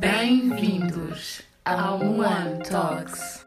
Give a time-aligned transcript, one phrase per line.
[0.00, 3.46] Bem-vindos ao One Talks.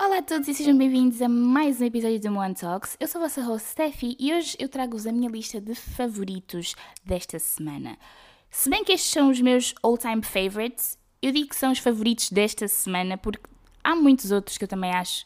[0.00, 2.96] Olá a todos e sejam bem-vindos a mais um episódio do One Talks.
[3.00, 6.76] Eu sou a vossa host Steffi e hoje eu trago-vos a minha lista de favoritos
[7.04, 7.98] desta semana.
[8.48, 12.30] Se bem que estes são os meus all-time favorites, eu digo que são os favoritos
[12.30, 13.50] desta semana porque
[13.82, 15.24] há muitos outros que eu também acho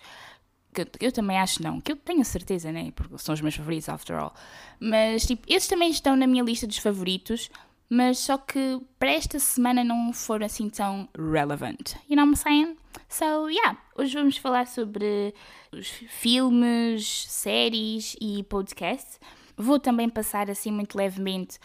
[0.87, 2.93] que eu, também acho não, que eu tenho certeza, né?
[2.95, 4.35] Porque são os meus favoritos, after all.
[4.81, 7.51] Mas, tipo, esses também estão na minha lista dos favoritos,
[7.89, 11.95] mas só que para esta semana não foram assim tão relevant.
[12.09, 12.77] You know what I'm saying?
[13.09, 15.35] So, yeah, hoje vamos falar sobre
[15.73, 19.19] os filmes, séries e podcasts.
[19.57, 21.59] Vou também passar assim muito levemente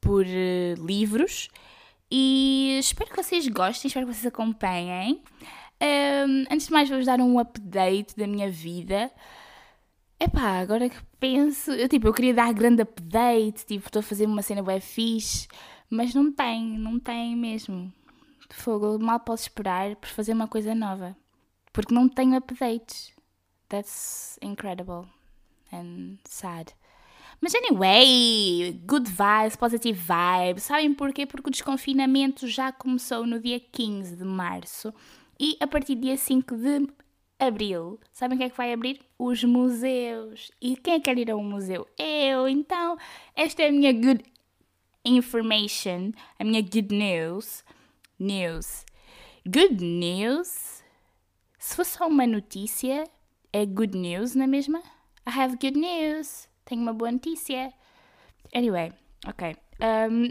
[0.00, 1.48] por uh, livros
[2.10, 5.20] e espero que vocês gostem, espero que vocês acompanhem.
[5.82, 9.10] Um, antes de mais, vou-vos dar um update da minha vida.
[10.18, 14.24] Epá, agora que penso, eu tipo, eu queria dar grande update, tipo, estou a fazer
[14.24, 15.46] uma cena web fixe,
[15.90, 17.92] mas não tem, não tem mesmo.
[18.50, 21.16] Fogo, mal posso esperar por fazer uma coisa nova.
[21.72, 23.12] Porque não tenho updates.
[23.68, 25.06] That's incredible
[25.72, 26.72] and sad.
[27.40, 30.64] Mas anyway, good vibes, positive vibes.
[30.64, 31.26] Sabem porquê?
[31.26, 34.94] Porque o desconfinamento já começou no dia 15 de março
[35.38, 36.86] e a partir do dia 5 de
[37.38, 39.00] abril, sabem o que é que vai abrir?
[39.18, 40.50] Os museus.
[40.60, 41.86] E quem é que quer ir a um museu?
[41.98, 42.48] Eu.
[42.48, 42.96] Então,
[43.34, 44.24] esta é a minha good
[45.04, 47.64] information, a minha good news.
[48.18, 48.84] News.
[49.46, 50.82] Good news.
[51.58, 53.04] Se fosse só uma notícia,
[53.52, 54.78] é good news, não é mesma?
[55.26, 56.48] I have good news.
[56.64, 57.72] Tenho uma boa notícia.
[58.54, 58.92] Anyway,
[59.26, 59.56] ok.
[59.80, 60.28] Um,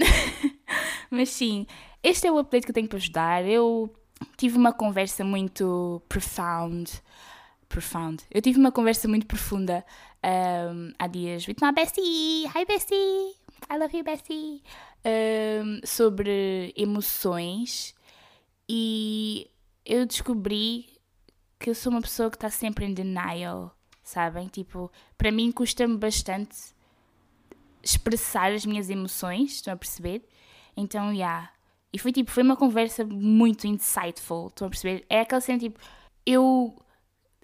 [1.12, 1.68] mas sim,
[2.02, 3.46] este é o update que eu tenho para ajudar.
[3.46, 3.94] Eu
[4.38, 6.92] tive uma conversa muito profound.
[7.68, 8.24] Profound.
[8.32, 9.86] Eu tive uma conversa muito profunda
[10.24, 12.46] um, há dias with my bestie.
[12.56, 13.36] Hi, bestie!
[13.70, 14.62] I love you, bestie!
[15.06, 17.96] Um, sobre emoções
[18.68, 19.50] e
[19.86, 21.00] eu descobri
[21.60, 24.48] que eu sou uma pessoa que está sempre em denial, sabem?
[24.48, 26.76] Tipo, para mim custa-me bastante
[27.84, 30.28] expressar as minhas emoções, estão a perceber?
[30.76, 31.16] Então, já.
[31.16, 31.50] Yeah,
[31.96, 35.06] e foi tipo, foi uma conversa muito insightful, estão a perceber?
[35.10, 35.80] É aquela cena tipo,
[36.26, 36.76] eu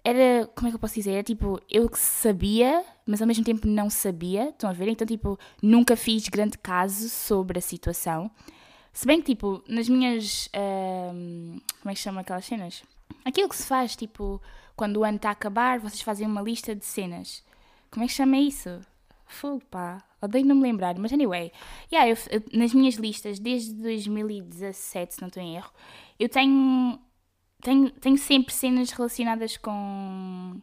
[0.03, 1.11] era, como é que eu posso dizer?
[1.11, 4.89] Era tipo, eu que sabia, mas ao mesmo tempo não sabia, estão a ver?
[4.89, 8.29] Então, tipo, nunca fiz grande caso sobre a situação.
[8.91, 10.47] Se bem que, tipo, nas minhas.
[10.47, 12.83] Uh, como é que chama aquelas cenas?
[13.23, 14.41] Aquilo que se faz, tipo,
[14.75, 17.41] quando o ano está a acabar, vocês fazem uma lista de cenas.
[17.89, 18.81] Como é que chama isso?
[19.25, 20.03] Fogo, pá.
[20.21, 21.51] Odeio não me lembrar, mas anyway.
[21.91, 25.71] Yeah, eu, nas minhas listas, desde 2017, se não estou em erro,
[26.19, 26.99] eu tenho,
[27.61, 30.61] tenho, tenho sempre cenas relacionadas com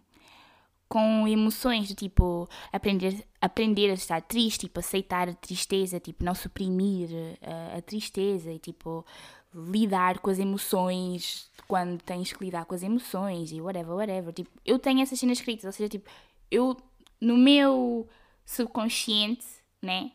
[0.89, 6.35] com emoções do tipo aprender, aprender a estar triste, tipo aceitar a tristeza, tipo não
[6.35, 7.11] suprimir
[7.43, 9.05] a, a, tristeza e tipo
[9.55, 14.33] lidar com as emoções quando tens que lidar com as emoções e whatever, whatever.
[14.33, 16.09] Tipo, eu tenho essas cenas escritas, ou seja, tipo,
[16.51, 16.77] eu
[17.21, 18.09] no meu
[18.49, 19.45] subconsciente,
[19.83, 20.11] né?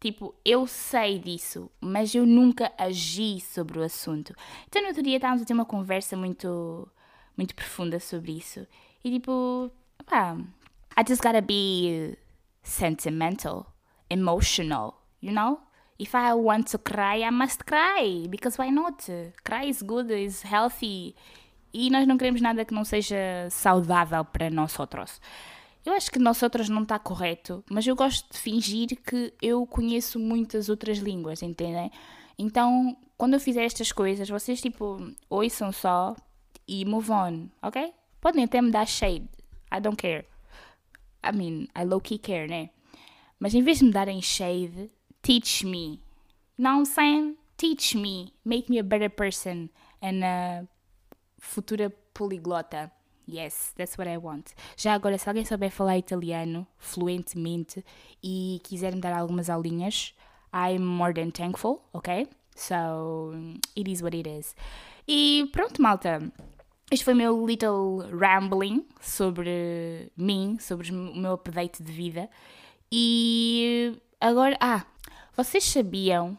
[0.00, 4.34] Tipo, eu sei disso, mas eu nunca agi sobre o assunto.
[4.66, 6.88] Então, no outro dia estávamos a ter uma conversa muito,
[7.36, 8.66] muito profunda sobre isso.
[9.04, 9.70] E tipo,
[10.04, 10.36] pá,
[10.98, 12.18] I just gotta be
[12.62, 13.72] sentimental,
[14.10, 15.60] emotional, you know?
[15.98, 19.06] If I want to cry, I must cry, because why not?
[19.44, 21.14] Cry is good, is healthy.
[21.72, 25.20] E nós não queremos nada que não seja saudável para nós outros.
[25.86, 29.64] Eu acho que nós outras não está correto, mas eu gosto de fingir que eu
[29.64, 31.92] conheço muitas outras línguas, entendem?
[32.36, 34.98] Então, quando eu fizer estas coisas, vocês tipo
[35.30, 36.16] ouçam só
[36.66, 37.94] e move on, ok?
[38.20, 39.28] Podem até me dar shade,
[39.72, 40.26] I don't care.
[41.24, 42.70] I mean, I low key care, né?
[43.38, 44.90] Mas em vez de me darem shade,
[45.22, 46.00] teach me.
[46.58, 47.36] I'm saying?
[47.56, 49.68] Teach me, make me a better person
[50.02, 50.64] and a
[51.38, 52.90] futura poliglota.
[53.28, 54.54] Yes, that's what I want.
[54.76, 57.84] Já agora, se alguém souber falar italiano fluentemente
[58.22, 60.14] e quiser me dar algumas aulinhas,
[60.52, 62.28] I'm more than thankful, ok?
[62.54, 63.34] So,
[63.74, 64.54] it is what it is.
[65.08, 66.32] E pronto, malta.
[66.90, 72.30] Este foi o meu little rambling sobre mim, sobre o meu update de vida.
[72.92, 74.86] E agora, ah,
[75.36, 76.38] vocês sabiam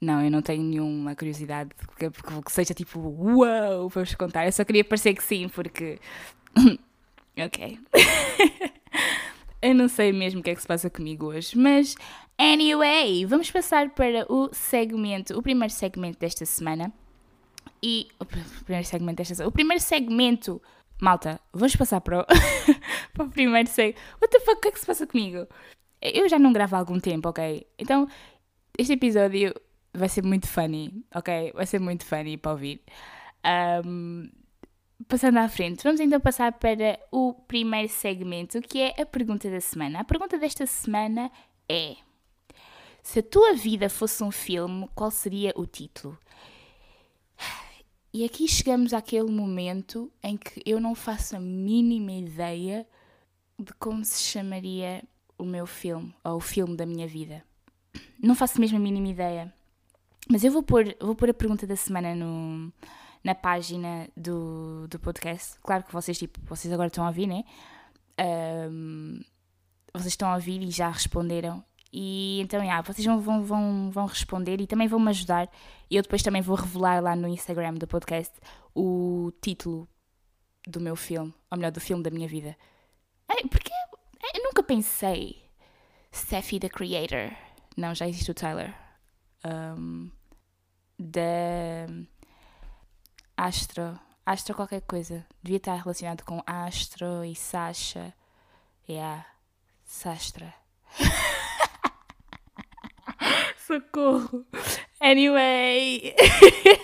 [0.00, 4.44] não, eu não tenho nenhuma curiosidade que, seja tipo, uau, wow, vamos contar.
[4.44, 5.98] Eu só queria parecer que sim, porque.
[7.38, 7.80] ok.
[9.62, 11.94] eu não sei mesmo o que é que se passa comigo hoje, mas
[12.36, 16.92] anyway, vamos passar para o segmento, o primeiro segmento desta semana.
[17.82, 18.08] E.
[18.20, 18.24] O
[18.64, 19.48] primeiro segmento desta semana.
[19.48, 20.62] O primeiro segmento.
[21.00, 22.24] Malta, vamos passar para o,
[23.14, 23.98] para o primeiro segmento.
[24.20, 25.46] What the fuck, o que é que se passa comigo?
[26.02, 27.66] Eu já não gravo há algum tempo, ok?
[27.78, 28.06] Então,
[28.78, 29.54] este episódio
[29.96, 31.52] vai ser muito funny, ok?
[31.52, 32.82] Vai ser muito funny para ouvir.
[33.84, 34.28] Um,
[35.08, 39.60] passando à frente, vamos então passar para o primeiro segmento, que é a pergunta da
[39.60, 40.00] semana.
[40.00, 41.30] A pergunta desta semana
[41.68, 41.96] é:
[43.02, 46.18] Se a tua vida fosse um filme, qual seria o título?
[48.12, 52.86] E aqui chegamos àquele momento em que eu não faço a mínima ideia
[53.58, 55.04] de como se chamaria
[55.36, 57.44] o meu filme, ou o filme da minha vida.
[58.18, 59.52] Não faço mesmo a mínima ideia.
[60.28, 62.72] Mas eu vou pôr, vou pôr a pergunta da semana no,
[63.22, 65.58] na página do, do podcast.
[65.60, 67.44] Claro que vocês, tipo, vocês agora estão a ouvir, né?
[68.70, 69.20] Um,
[69.92, 71.64] vocês estão a ouvir e já responderam.
[71.92, 75.48] E então, yeah, vocês vão, vão, vão, responder e também vão me ajudar.
[75.90, 78.34] E eu depois também vou revelar lá no Instagram do podcast
[78.74, 79.88] o título
[80.66, 82.56] do meu filme, ou melhor, do filme da minha vida.
[83.50, 83.70] porque
[84.34, 85.42] eu nunca pensei
[86.12, 87.30] Steffi the Creator.
[87.76, 88.85] Não, já existe o Tyler.
[89.44, 90.10] Um,
[90.98, 91.86] da
[93.36, 93.98] Astro.
[94.24, 95.24] Astro qualquer coisa.
[95.42, 98.14] Devia estar relacionado com Astro e Sasha.
[98.88, 99.26] Yeah.
[99.84, 100.54] Sastra.
[103.66, 104.46] Socorro.
[105.00, 106.14] Anyway.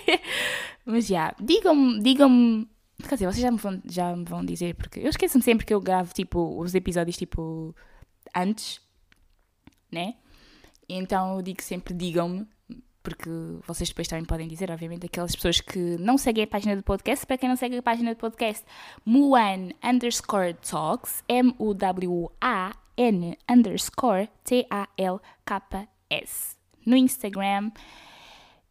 [0.84, 2.69] Mas já, yeah, digam-me, digam-me.
[3.08, 5.75] Quer dizer, vocês já me, vão, já me vão dizer, porque eu esqueço-me sempre que
[5.75, 7.75] eu gravo tipo, os episódios tipo
[8.34, 8.81] antes,
[9.90, 10.16] né?
[10.96, 12.46] Então eu digo sempre, digam-me,
[13.02, 13.28] porque
[13.66, 17.26] vocês depois também podem dizer, obviamente, aquelas pessoas que não seguem a página do podcast,
[17.26, 18.64] para quem não segue a página do podcast,
[19.04, 22.18] Muan underscore talks, M-U-W-A-N
[23.50, 25.82] underscore T-A-L-K-S
[26.86, 27.70] no Instagram.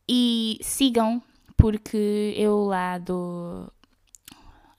[0.07, 1.21] E sigam
[1.57, 3.71] porque eu lá dou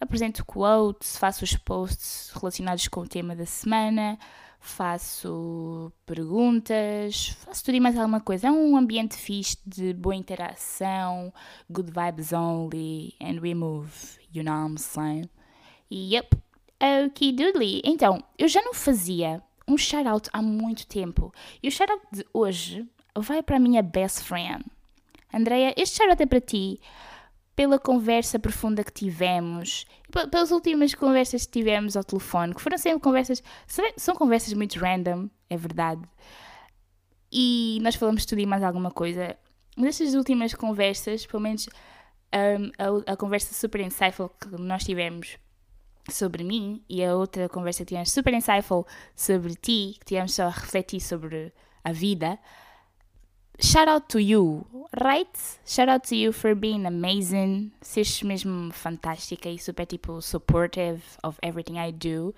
[0.00, 4.18] apresento quotes, faço os posts relacionados com o tema da semana,
[4.62, 8.46] faço perguntas, faço tudo e mais alguma coisa.
[8.46, 11.32] É um ambiente fixe de boa interação,
[11.68, 13.90] good vibes only, and we move,
[14.32, 15.28] you know what I'm saying?
[15.90, 16.36] Yep,
[17.04, 17.82] ok doodly.
[17.84, 21.34] Então, eu já não fazia um shout-out há muito tempo.
[21.62, 24.64] E o shout-out de hoje vai para a minha best friend.
[25.34, 26.80] Andreia, este shout é para ti,
[27.54, 29.84] pela conversa profunda que tivemos,
[30.30, 33.42] pelas últimas conversas que tivemos ao telefone, que foram sempre conversas,
[33.96, 36.02] são conversas muito random, é verdade.
[37.30, 39.36] E nós falamos tudo e mais alguma coisa.
[39.76, 41.68] Mas estas últimas conversas, pelo menos
[42.34, 45.38] um, a, a conversa super insightful que nós tivemos
[46.10, 50.44] sobre mim e a outra conversa que tivemos super insightful sobre ti, que tivemos só
[50.44, 51.52] a refletir sobre
[51.84, 52.38] a vida,
[53.62, 54.66] shout out to you,
[55.00, 55.28] right?
[55.64, 57.72] Shout out to you for being amazing.
[57.80, 62.34] Seres mesmo fantástica e super tipo supportive of everything I do.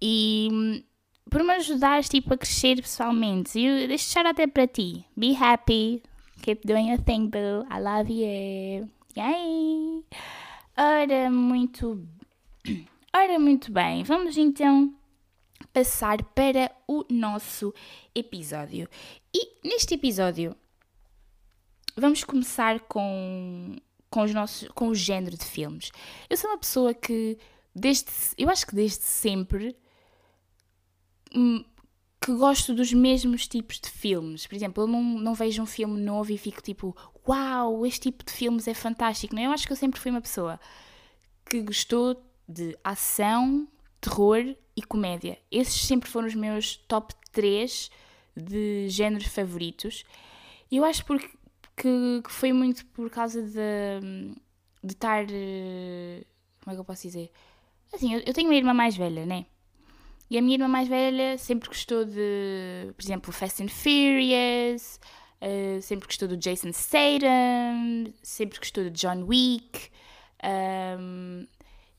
[0.00, 0.82] E hum,
[1.30, 3.58] por me ajudares tipo a crescer pessoalmente.
[3.58, 5.04] E este shout out é para ti.
[5.16, 6.02] Be happy.
[6.42, 7.66] Keep doing your thing, boo.
[7.70, 8.88] I love you.
[9.16, 10.04] Yay!
[10.76, 12.06] Ora, muito.
[13.14, 14.04] Ora, muito bem.
[14.04, 14.92] Vamos então
[15.76, 17.74] passar para o nosso
[18.14, 18.88] episódio.
[19.34, 20.56] E neste episódio
[21.94, 23.76] vamos começar com,
[24.08, 25.90] com, os nossos, com o género de filmes.
[26.30, 27.36] Eu sou uma pessoa que
[27.74, 29.76] desde eu acho que desde sempre
[31.34, 31.62] hum,
[32.22, 34.46] que gosto dos mesmos tipos de filmes.
[34.46, 36.96] Por exemplo, eu não, não vejo um filme novo e fico tipo,
[37.28, 39.34] uau, este tipo de filmes é fantástico.
[39.34, 39.44] Não, é?
[39.44, 40.58] eu acho que eu sempre fui uma pessoa
[41.44, 42.18] que gostou
[42.48, 43.68] de ação,
[44.06, 45.38] terror e comédia.
[45.50, 47.90] Esses sempre foram os meus top 3
[48.36, 50.04] de géneros favoritos.
[50.70, 51.28] Eu acho porque,
[51.76, 54.34] que, foi muito por causa de,
[54.82, 55.26] de estar.
[55.28, 56.24] Eh,
[56.62, 57.30] como é que eu posso dizer?
[57.92, 59.46] Assim, eu, eu tenho uma irmã mais velha, né?
[60.28, 64.98] E a minha irmã mais velha sempre gostou de, por exemplo, Fast and Furious,
[65.40, 69.88] uh, sempre gostou do Jason Statham, sempre gostou de John Wick.
[70.42, 71.46] Um,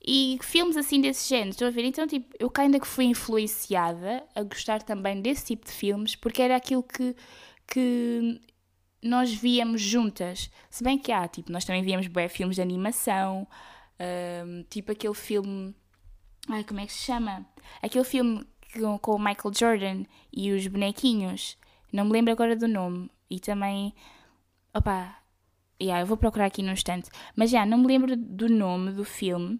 [0.09, 1.83] e filmes assim desse género, estão a ver?
[1.83, 6.41] Então, tipo, eu ainda que fui influenciada a gostar também desse tipo de filmes, porque
[6.41, 7.13] era aquilo que,
[7.67, 8.39] que
[9.03, 10.49] nós víamos juntas.
[10.69, 13.45] Se bem que há, tipo, nós também víamos bem filmes de animação,
[13.99, 15.75] um, tipo aquele filme.
[16.47, 17.45] Ai, como é que se chama?
[17.81, 18.47] Aquele filme
[18.79, 21.57] com, com o Michael Jordan e os bonequinhos.
[21.91, 23.11] Não me lembro agora do nome.
[23.29, 23.93] E também.
[24.73, 25.17] Opa,
[25.81, 27.09] yeah, eu vou procurar aqui no instante.
[27.35, 29.59] Mas já, yeah, não me lembro do nome do filme.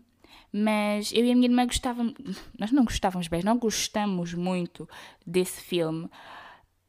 [0.52, 2.14] Mas eu e a minha irmã gostávamos,
[2.58, 4.88] nós não gostávamos bem, não gostamos muito
[5.26, 6.10] desse filme.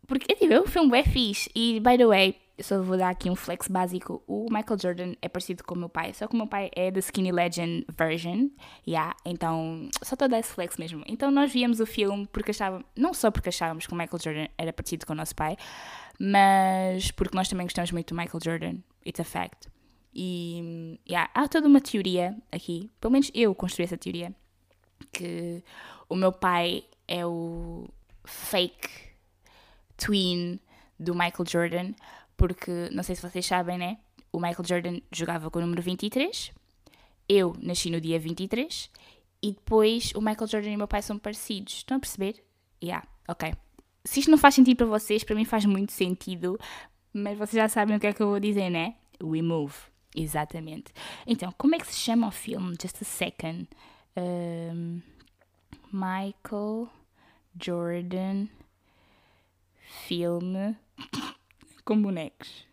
[0.06, 1.50] Porque, tipo, é um filme é fixe.
[1.54, 4.22] E, by the way, só vou dar aqui um flex básico.
[4.26, 6.90] O Michael Jordan é parecido com o meu pai, só que o meu pai é
[6.90, 8.48] da Skinny Legend version,
[8.86, 11.04] yeah, então só estou a dar esse flex mesmo.
[11.06, 14.46] Então nós víamos o filme porque achávamos, não só porque achávamos que o Michael Jordan
[14.56, 15.56] era parecido com o nosso pai,
[16.18, 19.68] mas porque nós também gostamos muito do Michael Jordan, it's a fact.
[20.20, 24.34] E yeah, há toda uma teoria aqui, pelo menos eu construí essa teoria,
[25.12, 25.62] que
[26.08, 27.88] o meu pai é o
[28.24, 28.90] fake
[29.96, 30.58] twin
[30.98, 31.92] do Michael Jordan,
[32.36, 33.98] porque não sei se vocês sabem, né?
[34.32, 36.50] O Michael Jordan jogava com o número 23,
[37.28, 38.90] eu nasci no dia 23
[39.40, 41.74] e depois o Michael Jordan e o meu pai são parecidos.
[41.74, 42.42] Estão a perceber?
[42.82, 43.54] Yeah, ok.
[44.04, 46.58] Se isto não faz sentido para vocês, para mim faz muito sentido,
[47.12, 48.96] mas vocês já sabem o que é que eu vou dizer, né?
[49.22, 49.76] We move.
[50.14, 50.92] Exatamente.
[51.26, 52.76] Então, como é que se chama o filme?
[52.80, 53.68] Just a second.
[54.16, 55.00] Um,
[55.92, 56.88] Michael
[57.60, 58.48] Jordan
[60.06, 60.76] filme
[61.84, 62.66] com bonecos.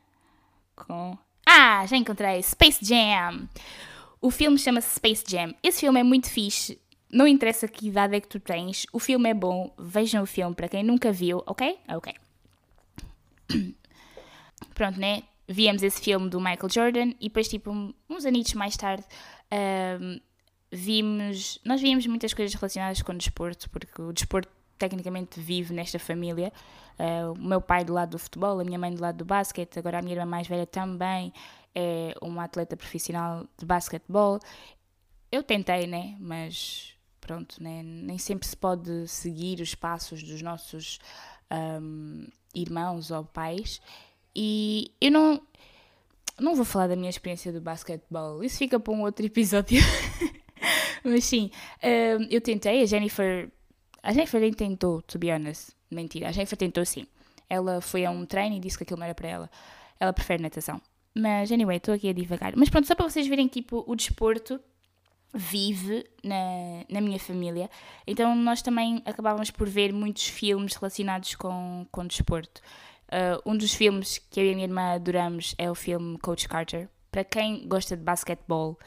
[0.75, 1.17] Com.
[1.45, 2.41] Ah, já encontrei!
[2.41, 3.47] Space Jam!
[4.21, 5.53] O filme chama-se Space Jam.
[5.61, 6.81] Esse filme é muito fixe.
[7.11, 8.85] Não interessa que idade é que tu tens.
[8.91, 9.73] O filme é bom.
[9.77, 11.77] Vejam o filme para quem nunca viu, ok?
[11.89, 12.13] Ok.
[14.73, 15.23] Pronto, né?
[15.47, 17.71] Víamos esse filme do Michael Jordan e depois, tipo,
[18.09, 19.05] uns anitos mais tarde,
[20.01, 20.19] um,
[20.71, 21.59] vimos.
[21.63, 26.51] Nós víamos muitas coisas relacionadas com o desporto, porque o desporto tecnicamente vive nesta família.
[26.97, 29.77] Uh, o meu pai do lado do futebol, a minha mãe do lado do basquete,
[29.77, 31.33] agora a minha irmã mais velha também
[31.75, 34.39] é uma atleta profissional de basquetebol.
[35.31, 36.15] Eu tentei, né?
[36.19, 37.81] Mas pronto, né?
[37.83, 40.99] nem sempre se pode seguir os passos dos nossos
[41.51, 43.81] um, irmãos ou pais.
[44.35, 45.41] E eu não,
[46.39, 49.81] não vou falar da minha experiência do basquetebol, isso fica para um outro episódio.
[51.03, 51.51] Mas sim,
[51.83, 53.49] um, eu tentei, a Jennifer.
[54.01, 55.71] A Jennifer nem tentou, to be honest.
[55.89, 57.07] Mentira, a Jennifer tentou sim.
[57.49, 59.51] Ela foi a um treino e disse que aquilo não era para ela.
[59.99, 60.81] Ela prefere natação.
[61.13, 62.53] Mas, anyway, estou aqui a divagar.
[62.55, 64.59] Mas pronto, só para vocês verem, tipo, o desporto
[65.33, 67.69] vive na, na minha família.
[68.05, 72.61] Então, nós também acabávamos por ver muitos filmes relacionados com, com desporto.
[73.07, 76.47] Uh, um dos filmes que eu e a minha irmã adoramos é o filme Coach
[76.47, 76.89] Carter.
[77.11, 78.77] Para quem gosta de basquetebol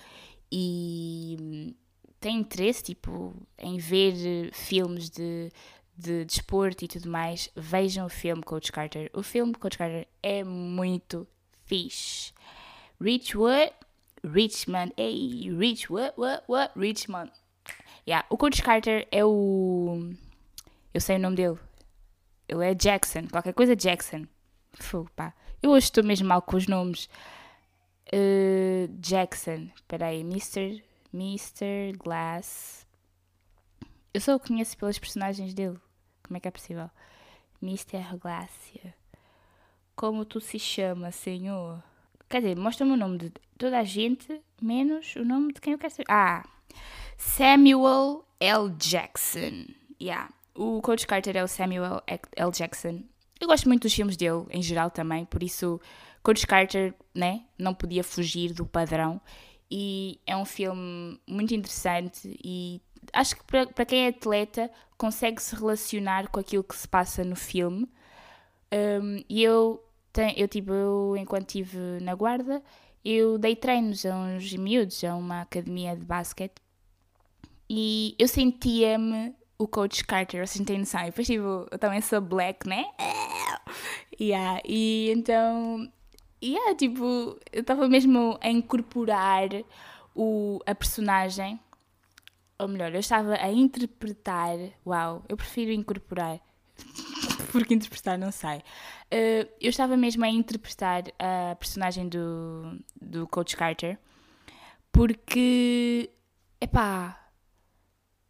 [0.51, 1.75] e
[2.21, 5.51] tem interesse tipo, em ver filmes de,
[5.97, 9.11] de desporto e tudo mais, vejam o filme Coach Carter.
[9.13, 11.27] O filme Coach Carter é muito
[11.65, 12.33] fixe.
[13.01, 13.73] Richwood,
[14.25, 17.31] Richmond, ei, Rich, what, what, what, Richmond.
[18.07, 20.11] Yeah, o Coach Carter é o.
[20.93, 21.59] Eu sei o nome dele.
[22.49, 24.27] Ele é Jackson, qualquer coisa Jackson.
[24.73, 25.35] Fogo, pá.
[25.63, 27.09] Eu hoje estou mesmo mal com os nomes.
[28.07, 30.83] Uh, Jackson, peraí, Mr.
[31.13, 31.93] Mr.
[31.99, 32.87] Glass.
[34.15, 35.79] Eu só o conheço pelas personagens dele.
[36.23, 36.91] Como é que é possível?
[37.63, 38.17] Mr.
[38.19, 38.51] Glass.
[39.95, 41.83] Como tu se chama, senhor?
[42.29, 45.79] Quer dizer, mostra-me o nome de toda a gente, menos o nome de quem eu
[45.79, 46.07] quero saber.
[46.09, 46.47] Ah!
[47.17, 48.71] Samuel L.
[48.79, 49.67] Jackson.
[50.01, 50.31] Yeah.
[50.59, 52.51] O Coach Carter é o Samuel L.
[52.51, 53.05] Jackson.
[53.41, 55.81] Eu gosto muito dos filmes dele, em geral também, por isso
[56.21, 59.21] Coach Carter, né, não podia fugir do padrão.
[59.71, 62.81] E é um filme muito interessante e
[63.13, 67.37] acho que para, quem é atleta consegue se relacionar com aquilo que se passa no
[67.37, 67.89] filme.
[68.73, 69.81] Um, e eu,
[70.37, 72.61] eu, tipo, eu, enquanto estive na guarda,
[73.05, 76.61] eu dei treinos a uns miúdos, a uma academia de basquete,
[77.71, 81.03] e eu sentia-me o Coach Carter, vocês não noção.
[81.03, 82.85] E depois, tipo, eu também sou black, né?
[84.21, 85.89] Yeah, e então,
[86.43, 89.49] yeah, tipo, eu estava mesmo a incorporar
[90.13, 91.61] o, a personagem,
[92.59, 94.57] ou melhor, eu estava a interpretar.
[94.85, 96.41] Uau, eu prefiro incorporar,
[97.53, 98.59] porque interpretar não sai.
[99.13, 104.01] Uh, eu estava mesmo a interpretar a personagem do, do Coach Carter,
[104.91, 106.11] porque,
[106.61, 107.28] epá,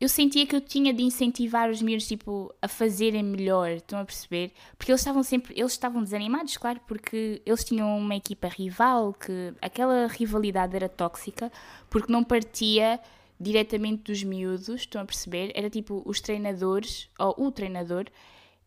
[0.00, 4.04] eu sentia que eu tinha de incentivar os miúdos tipo a fazerem melhor, estão a
[4.04, 4.52] perceber?
[4.76, 9.54] Porque eles estavam sempre, eles estavam desanimados, claro, porque eles tinham uma equipa rival, que
[9.60, 11.50] aquela rivalidade era tóxica,
[11.90, 13.00] porque não partia
[13.40, 15.50] diretamente dos miúdos, estão a perceber?
[15.54, 18.06] Era tipo os treinadores, ou o treinador,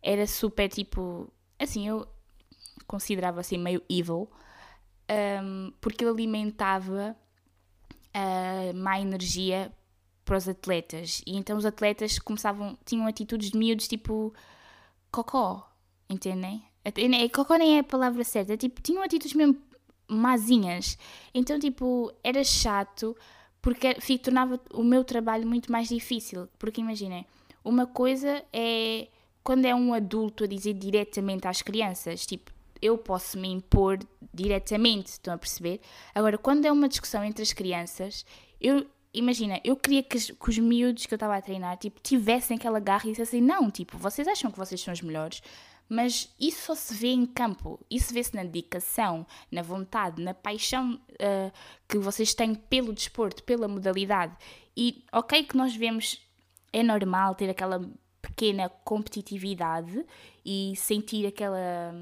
[0.02, 2.06] era super tipo, assim, eu
[2.86, 4.30] considerava assim meio evil,
[5.44, 7.16] um, porque ele alimentava
[8.14, 9.72] a má energia
[10.25, 11.22] para os atletas.
[11.25, 14.34] E então os atletas começavam, tinham atitudes de miúdos tipo
[15.12, 15.70] cocó,
[16.10, 16.63] entendem?
[17.34, 19.58] Cocó nem é a palavra certa, tipo, tinham atitudes mesmo
[20.08, 20.98] mazinhas.
[21.34, 23.16] Então, tipo, era chato
[23.62, 26.50] porque tornava o meu trabalho muito mais difícil.
[26.58, 27.25] Porque imaginem,
[27.63, 29.08] uma coisa é
[29.44, 32.51] quando é um adulto a dizer diretamente às crianças, tipo,
[32.82, 34.00] eu posso me impor
[34.34, 35.80] diretamente, estão a perceber?
[36.13, 38.25] Agora, quando é uma discussão entre as crianças,
[38.60, 42.58] eu imagina, eu queria que, que os miúdos que eu estava a treinar, tipo, tivessem
[42.58, 45.41] aquela garra e dissessem, não, tipo, vocês acham que vocês são os melhores,
[45.89, 50.94] mas isso só se vê em campo, isso vê-se na dedicação, na vontade, na paixão
[50.94, 51.51] uh,
[51.86, 54.34] que vocês têm pelo desporto, pela modalidade.
[54.75, 56.22] E ok que nós vemos,
[56.72, 57.82] é normal ter aquela
[58.22, 60.06] pequena competitividade
[60.46, 61.94] e sentir aquela.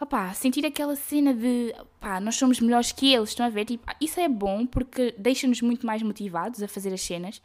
[0.00, 3.64] Opa, sentir aquela cena de pá, nós somos melhores que eles, estão a ver?
[3.64, 7.42] Tipo, isso é bom porque deixa-nos muito mais motivados a fazer as cenas,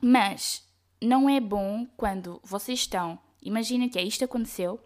[0.00, 0.64] mas
[1.02, 4.80] não é bom quando vocês estão Imagina que é, isto aconteceu.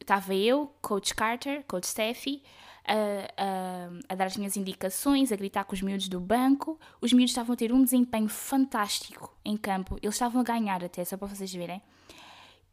[0.00, 2.42] Estava eu, Coach Carter, Coach Steffi,
[2.84, 2.94] a,
[3.36, 6.78] a, a, dar as minhas indicações, a gritar com os miúdos do banco.
[7.00, 9.98] Os miúdos estavam a ter um desempenho fantástico em campo.
[10.02, 11.80] Eles estavam a ganhar até, só para vocês verem.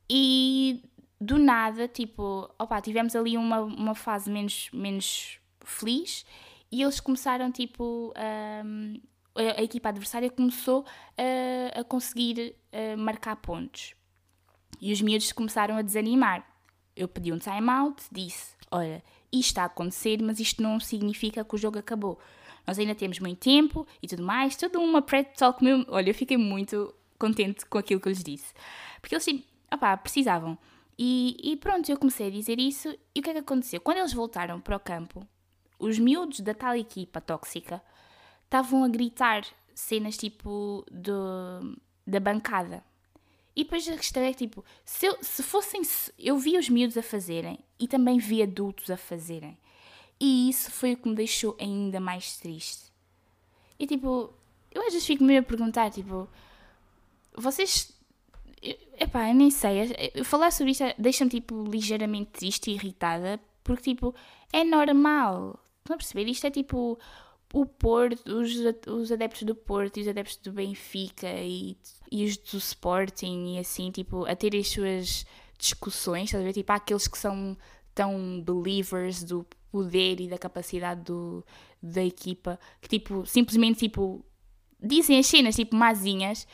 [0.10, 0.84] E
[1.20, 6.26] do nada, tipo, opa, tivemos ali uma, uma fase menos, menos feliz
[6.72, 8.14] e eles começaram, tipo,
[8.66, 8.94] um,
[9.36, 10.86] a, a, equipa adversária começou
[11.18, 12.56] a, a conseguir
[12.98, 13.96] marcar pontos.
[14.80, 16.46] E os miúdos começaram a desanimar.
[16.96, 21.56] Eu pedi um time-out, disse: Olha, isto está a acontecer, mas isto não significa que
[21.56, 22.20] o jogo acabou.
[22.66, 24.56] Nós ainda temos muito tempo e tudo mais.
[24.56, 25.86] Tudo uma pré-talk meu.
[25.88, 28.54] Olha, eu fiquei muito contente com aquilo que eu lhes disse.
[29.02, 29.26] Porque eles,
[29.74, 30.58] opá, precisavam.
[31.02, 32.90] E, e pronto, eu comecei a dizer isso.
[33.16, 33.80] E o que é que aconteceu?
[33.80, 35.26] Quando eles voltaram para o campo,
[35.80, 37.82] os miúdos da tal equipa tóxica
[38.44, 42.84] estavam a gritar cenas tipo do, da bancada.
[43.56, 45.82] E depois a questão é tipo, se, eu, se fossem.
[46.18, 49.58] Eu vi os miúdos a fazerem e também vi adultos a fazerem.
[50.20, 52.92] E isso foi o que me deixou ainda mais triste.
[53.80, 54.34] E tipo,
[54.70, 56.28] eu às vezes fico meio a perguntar, tipo,
[57.34, 57.98] vocês.
[59.00, 59.94] Epá, eu nem sei.
[60.24, 64.14] Falar sobre isto deixa-me tipo ligeiramente triste e irritada, porque tipo,
[64.52, 65.60] é normal.
[65.80, 66.30] Estão a perceber?
[66.30, 67.00] Isto é tipo
[67.54, 68.54] o Porto, os,
[68.88, 71.78] os adeptos do Porto e os adeptos do Benfica e,
[72.12, 75.26] e os do Sporting e assim, tipo, a ter as suas
[75.58, 76.54] discussões, estás a ver?
[76.54, 77.58] Tipo, há aqueles que são
[77.96, 81.44] tão believers do poder e da capacidade do,
[81.82, 84.24] da equipa que, tipo, simplesmente, tipo,
[84.82, 86.48] dizem as cenas, tipo, mazinhas,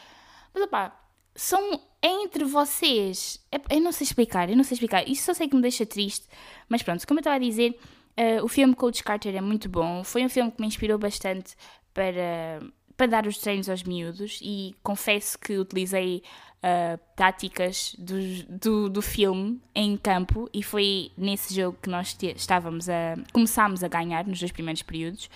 [0.54, 0.98] mas, opá,
[1.36, 3.44] são entre vocês.
[3.70, 5.08] Eu não sei explicar, eu não sei explicar.
[5.10, 6.28] Isso só sei que me deixa triste,
[6.70, 7.78] mas pronto, como eu estava a dizer
[8.18, 10.04] Uh, o filme Coach Carter é muito bom.
[10.04, 11.54] Foi um filme que me inspirou bastante
[11.94, 12.62] para,
[12.96, 16.24] para dar os treinos aos miúdos e confesso que utilizei
[16.64, 18.16] uh, táticas do,
[18.48, 23.90] do, do, filme em campo e foi nesse jogo que nós estávamos a começámos a
[23.90, 25.30] ganhar nos dois primeiros períodos.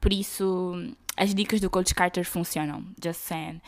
[0.00, 0.72] Por isso,
[1.18, 2.86] as dicas do Coach Carter funcionam.
[3.02, 3.60] Just saying.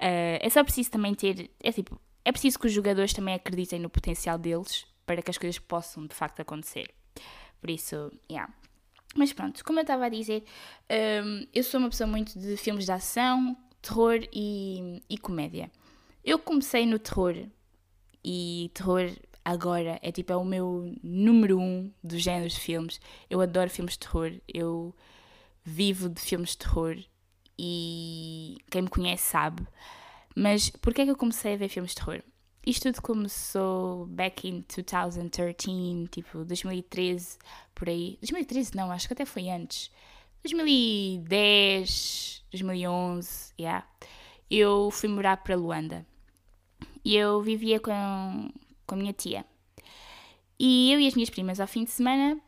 [0.00, 1.50] Uh, é só preciso também ter.
[1.62, 5.38] É tipo, é preciso que os jogadores também acreditem no potencial deles para que as
[5.38, 6.92] coisas possam de facto acontecer.
[7.60, 8.52] Por isso, yeah.
[9.14, 10.44] Mas pronto, como eu estava a dizer,
[11.24, 15.70] um, eu sou uma pessoa muito de filmes de ação, terror e, e comédia.
[16.22, 17.34] Eu comecei no terror
[18.22, 19.10] e terror
[19.44, 23.00] agora é tipo é o meu número um dos géneros de filmes.
[23.30, 24.94] Eu adoro filmes de terror, eu
[25.64, 26.96] vivo de filmes de terror
[27.58, 29.66] e quem me conhece sabe.
[30.34, 32.22] Mas porquê é que eu comecei a ver filmes de terror?
[32.66, 37.38] Isto tudo começou back in 2013, tipo 2013,
[37.74, 38.18] por aí.
[38.20, 39.90] 2013 não, acho que até foi antes.
[40.42, 43.86] 2010, 2011, yeah.
[44.50, 46.04] Eu fui morar para Luanda.
[47.04, 48.50] E eu vivia com,
[48.84, 49.46] com a minha tia.
[50.58, 52.40] E eu e as minhas primas, ao fim de semana,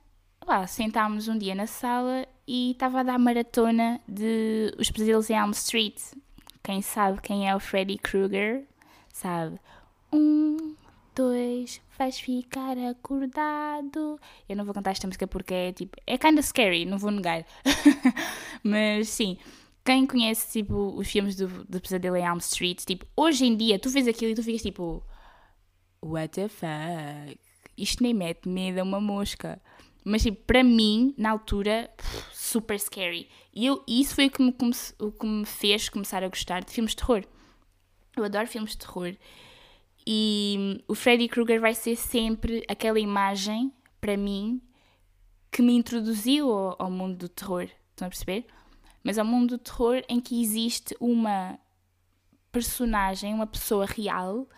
[0.45, 5.37] lá, sentámos um dia na sala e estava a dar maratona de Os Pesadelos em
[5.37, 6.01] Elm Street.
[6.63, 8.65] Quem sabe quem é o Freddy Krueger,
[9.13, 9.61] sabe?
[10.11, 10.75] Um,
[11.15, 14.19] dois, vais ficar acordado.
[14.49, 15.99] Eu não vou cantar esta música porque é tipo.
[16.07, 17.45] É kinda scary, não vou negar.
[18.65, 19.37] Mas sim,
[19.85, 23.79] quem conhece tipo os filmes do, do Pesadelo em Elm Street, tipo, hoje em dia
[23.79, 25.05] tu vês aquilo e tu ficas tipo.
[26.01, 27.39] What the fuck?
[27.77, 29.61] Isto nem mete medo a uma mosca.
[30.09, 31.91] Mas tipo, para mim, na altura,
[32.33, 33.29] super scary.
[33.55, 34.55] E eu, isso foi o que, me,
[34.99, 37.25] o que me fez começar a gostar de filmes de terror.
[38.17, 39.15] Eu adoro filmes de terror.
[40.07, 44.63] E o Freddy Krueger vai ser sempre aquela imagem, para mim,
[45.51, 47.69] que me introduziu ao, ao, mundo do terror.
[47.91, 48.47] Estão a perceber?
[49.05, 51.59] Mas ao mundo do terror em que existe uma
[52.51, 54.49] personagem, uma pessoa real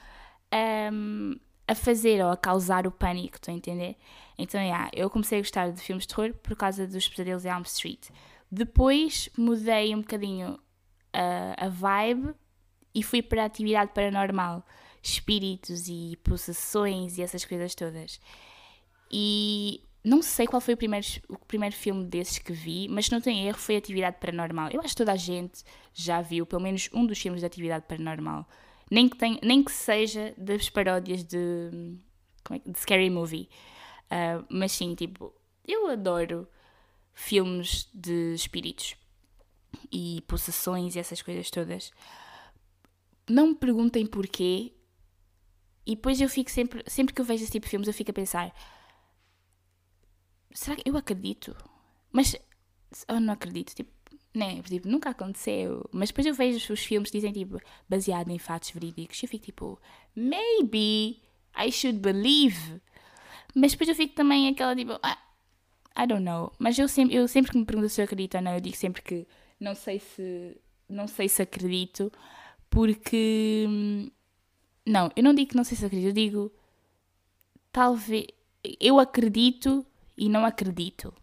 [0.93, 1.37] um,
[1.71, 3.37] a fazer ou a causar o pânico.
[3.37, 3.97] Estão a entender?
[4.37, 7.49] Então, yeah, eu comecei a gostar de filmes de terror por causa dos pesadelos em
[7.49, 8.09] Elm Street.
[8.51, 10.59] Depois mudei um bocadinho
[11.13, 12.35] a, a vibe
[12.93, 14.65] e fui para a atividade paranormal
[15.01, 18.21] espíritos e possessões e essas coisas todas.
[19.11, 23.13] E não sei qual foi o primeiro, o primeiro filme desses que vi, mas se
[23.13, 24.71] não tem erro foi Atividade Paranormal.
[24.73, 25.63] Eu acho que toda a gente
[25.95, 28.47] já viu pelo menos um dos filmes de Atividade Paranormal.
[28.91, 31.97] Nem que, tenha, nem que seja das paródias de,
[32.51, 33.49] é, de Scary Movie.
[34.07, 35.33] Uh, mas sim, tipo,
[35.67, 36.49] eu adoro
[37.15, 38.97] filmes de espíritos
[39.93, 41.93] e possessões e essas coisas todas.
[43.29, 44.75] Não me perguntem porquê.
[45.87, 48.11] E depois eu fico sempre, sempre que eu vejo esse tipo de filmes, eu fico
[48.11, 48.55] a pensar:
[50.53, 51.57] será que eu acredito?
[52.13, 52.35] Mas
[53.09, 53.91] eu não acredito, tipo,
[54.35, 54.63] né?
[54.63, 55.89] Tipo, nunca aconteceu.
[55.93, 59.45] Mas depois eu vejo os filmes que dizem tipo baseado em fatos verídicos eu fico
[59.45, 59.81] tipo,
[60.15, 61.21] maybe
[61.57, 62.81] I should believe.
[63.55, 65.19] Mas depois eu fico também aquela tipo, ah,
[65.97, 66.53] I don't know.
[66.59, 68.77] Mas eu sempre, eu sempre que me pergunto se eu acredito ou não, eu digo
[68.77, 69.27] sempre que
[69.59, 70.57] não sei se
[70.89, 72.11] não sei se acredito,
[72.69, 73.67] porque
[74.87, 76.53] não, eu não digo que não sei se acredito, eu digo
[77.73, 78.27] talvez
[78.81, 81.15] eu acredito e não acredito.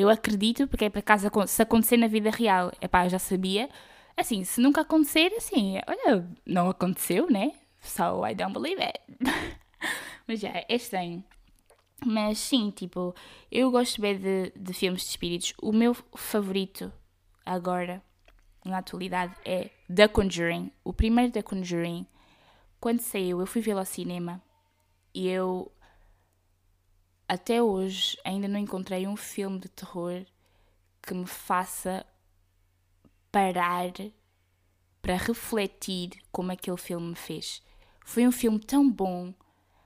[0.00, 3.18] Eu acredito porque é para casa se acontecer na vida real, é pá, eu já
[3.18, 3.68] sabia.
[4.16, 7.52] Assim, se nunca acontecer, assim, olha, não aconteceu, né?
[7.82, 8.98] So I don't believe it.
[10.26, 11.22] Mas já, é estranho.
[12.04, 13.14] Mas sim, tipo,
[13.52, 15.52] eu gosto bem de, de filmes de espíritos.
[15.60, 16.90] O meu favorito
[17.44, 18.02] agora,
[18.64, 20.72] na atualidade, é The Conjuring.
[20.82, 22.06] O primeiro The Conjuring,
[22.80, 24.42] quando saiu, eu fui vê-lo ao cinema
[25.14, 25.70] e eu
[27.30, 30.26] até hoje ainda não encontrei um filme de terror
[31.00, 32.04] que me faça
[33.30, 33.92] parar
[35.00, 37.62] para refletir como aquele filme me fez.
[38.04, 39.32] Foi um filme tão bom,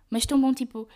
[0.08, 0.88] mas tão bom tipo.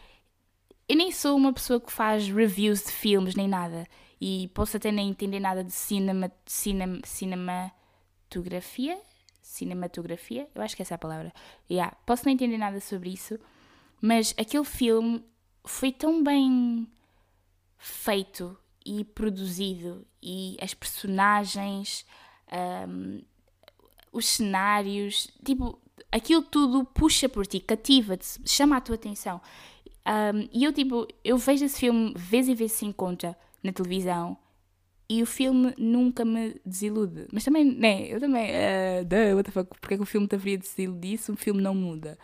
[0.89, 3.87] Eu nem sou uma pessoa que faz reviews de filmes nem nada
[4.19, 8.99] e posso até nem entender nada de cinema, cinema, cinematografia.
[9.43, 10.49] Cinematografia?
[10.55, 11.31] Eu acho que essa é a palavra.
[11.71, 13.39] Yeah, posso não entender nada sobre isso,
[14.01, 15.23] mas aquele filme
[15.69, 16.89] foi tão bem
[17.77, 22.07] feito e produzido e as personagens,
[22.89, 23.21] um,
[24.11, 25.79] os cenários, tipo,
[26.11, 29.41] aquilo tudo puxa por ti, cativa-te, chama a tua atenção.
[30.07, 34.39] Um, e eu, tipo, eu vejo esse filme vezes e vezes sem conta na televisão
[35.07, 37.27] e o filme nunca me desilude.
[37.31, 40.27] Mas também, né, eu também, uh, duh, what the fuck, porque é que o filme
[40.27, 42.19] te haveria desiludido se o filme não muda?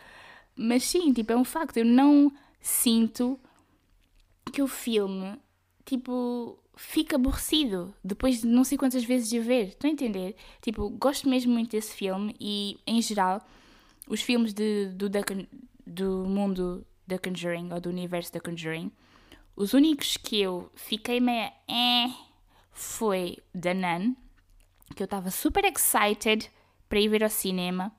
[0.55, 2.31] Mas sim, tipo, é um facto, eu não
[2.65, 3.39] sinto
[4.51, 5.39] que o filme,
[5.85, 9.67] tipo, fica aborrecido depois de não sei quantas vezes de ver.
[9.67, 10.35] Estão a entender?
[10.63, 13.45] Tipo, gosto mesmo muito desse filme e, em geral,
[14.07, 15.07] os filmes de, do,
[15.85, 18.91] do mundo da Conjuring ou do universo da Conjuring,
[19.55, 22.11] os únicos que eu fiquei meio eh,
[22.71, 24.15] foi The Nun,
[24.95, 26.49] que eu estava super excited
[26.89, 27.91] para ir ver ao cinema.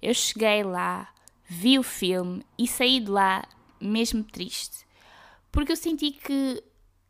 [0.00, 1.12] Eu cheguei lá,
[1.46, 3.46] vi o filme e saí de lá
[3.86, 4.86] mesmo triste.
[5.50, 6.62] Porque eu senti que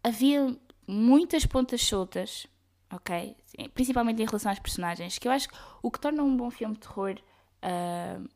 [0.03, 0.57] havia
[0.87, 2.47] muitas pontas soltas,
[2.93, 3.37] ok?
[3.73, 6.75] Principalmente em relação às personagens, que eu acho que o que torna um bom filme
[6.75, 7.17] de terror
[7.63, 8.29] uh,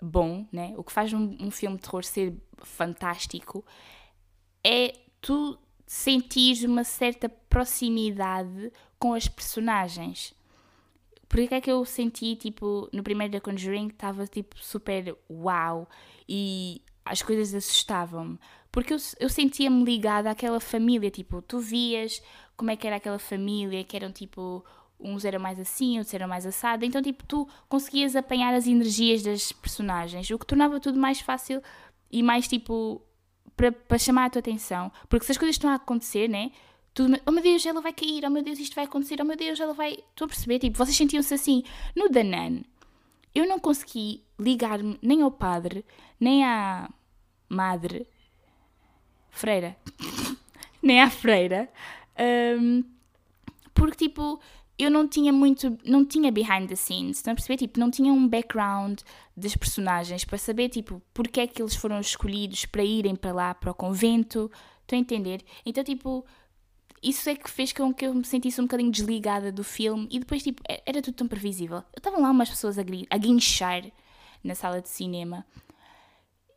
[0.00, 0.74] bom, né?
[0.76, 3.64] O que faz um, um filme de terror ser fantástico
[4.64, 10.34] é tu sentir uma certa proximidade com as personagens.
[11.28, 15.86] Porque é que eu senti, tipo, no primeiro da Conjuring, estava, tipo, super uau
[16.26, 18.38] e as coisas assustavam-me.
[18.70, 22.22] Porque eu, eu sentia-me ligada àquela família, tipo, tu vias
[22.56, 24.64] como é que era aquela família, que eram, tipo,
[24.98, 29.22] uns eram mais assim, outros eram mais assado, então, tipo, tu conseguias apanhar as energias
[29.22, 31.62] das personagens, o que tornava tudo mais fácil
[32.10, 33.00] e mais, tipo,
[33.56, 34.90] para chamar a tua atenção.
[35.08, 36.50] Porque se as coisas estão a acontecer, né?
[36.92, 39.36] Tudo, oh meu Deus, ela vai cair, oh meu Deus, isto vai acontecer, oh meu
[39.36, 39.92] Deus, ela vai.
[39.92, 40.58] Estou a perceber?
[40.58, 41.62] Tipo, vocês sentiam-se assim.
[41.94, 42.62] No Danan,
[43.34, 45.84] eu não consegui ligar-me nem ao padre,
[46.18, 46.90] nem à
[47.48, 48.06] madre,
[49.30, 49.76] freira,
[50.82, 51.68] nem à freira,
[52.60, 52.84] um,
[53.74, 54.40] porque tipo,
[54.78, 57.56] eu não tinha muito, não tinha behind the scenes, estão a perceber?
[57.56, 59.00] Tipo, não tinha um background
[59.36, 63.54] das personagens para saber, tipo, porque é que eles foram escolhidos para irem para lá,
[63.54, 64.50] para o convento,
[64.82, 65.42] estão a entender?
[65.66, 66.24] Então, tipo,
[67.02, 70.18] isso é que fez com que eu me sentisse um bocadinho desligada do filme e
[70.20, 71.82] depois, tipo, era tudo tão previsível.
[71.96, 73.84] Estavam lá umas pessoas a, a guinchar
[74.44, 75.44] na sala de cinema.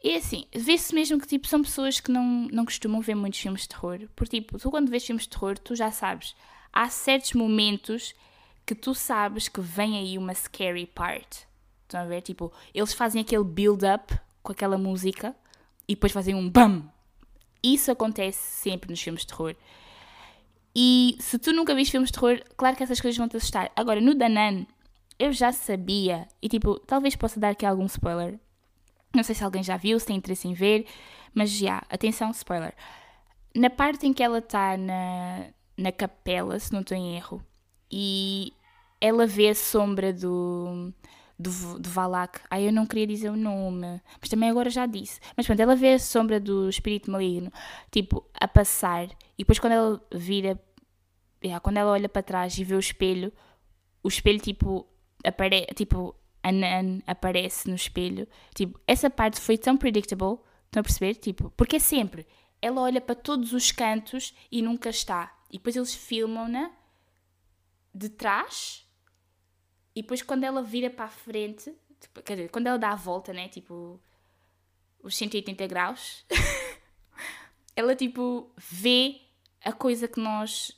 [0.04, 3.62] E assim, vê-se mesmo que tipo, são pessoas que não, não costumam ver muitos filmes
[3.62, 4.00] de terror.
[4.16, 6.36] Porque, tipo, tu quando vês filmes de terror, tu já sabes,
[6.74, 8.16] há certos momentos
[8.66, 11.48] que tu sabes que vem aí uma scary part.
[11.84, 12.22] Estão a ver?
[12.22, 15.36] Tipo, eles fazem aquele build-up com aquela música
[15.88, 16.90] e depois fazem um BAM!
[17.64, 19.56] Isso acontece sempre nos filmes de terror.
[20.76, 23.72] E se tu nunca viste filmes de terror, claro que essas coisas vão te assustar.
[23.76, 24.66] Agora, no Danan,
[25.20, 28.40] eu já sabia, e tipo, talvez possa dar aqui algum spoiler.
[29.13, 30.86] Não sei se alguém já viu, se tem interesse em ver,
[31.34, 32.74] Mas já, atenção, spoiler.
[33.56, 35.47] Na parte em que ela está na,
[35.78, 37.43] na capela, se não estou em erro,
[37.91, 38.54] e
[39.00, 40.93] ela vê a sombra do,
[41.38, 42.41] do, do Valak.
[42.50, 45.19] Ai, eu não queria dizer o nome, mas também agora já disse.
[45.36, 47.52] Mas pronto, ela vê a sombra do espírito maligno,
[47.91, 49.06] tipo, a passar,
[49.38, 50.60] e depois quando ela vira,
[51.62, 53.34] quando ela olha para trás e vê o espelho,
[54.04, 54.88] o espelho, tipo,
[55.26, 58.28] apare tipo, a Nan aparece no espelho.
[58.56, 61.16] Tipo, essa parte foi tão predictable, estão a perceber?
[61.16, 62.26] Tipo, porque é sempre,
[62.62, 65.36] ela olha para todos os cantos e nunca está.
[65.50, 66.72] E depois eles filmam-na
[67.94, 68.88] de trás
[69.96, 72.96] e depois quando ela vira para a frente, tipo, quer dizer, quando ela dá a
[72.96, 73.50] volta, né?
[73.50, 74.00] Tipo,
[75.04, 76.26] os 180 graus,
[77.76, 79.22] ela tipo vê
[79.64, 80.78] a coisa que nós.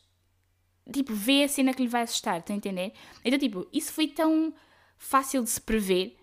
[0.91, 2.93] Tipo, vê a cena que lhe vai assustar, estão a entender?
[3.23, 4.54] Então, tipo, isso foi tão
[5.03, 6.17] fácil de se prever.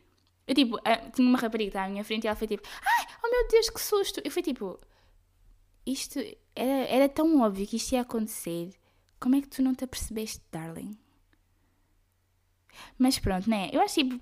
[0.46, 0.78] Eu, tipo,
[1.14, 3.80] tinha uma rapariga à minha frente e ela foi tipo, ai, oh meu Deus, que
[3.80, 4.20] susto!
[4.24, 4.80] Eu fui tipo,
[5.86, 6.18] isto
[6.56, 8.74] era, era tão óbvio que isto ia acontecer.
[9.20, 10.98] Como é que tu não te apercebeste, darling?
[12.98, 13.68] Mas pronto, né?
[13.72, 14.20] Eu acho tipo.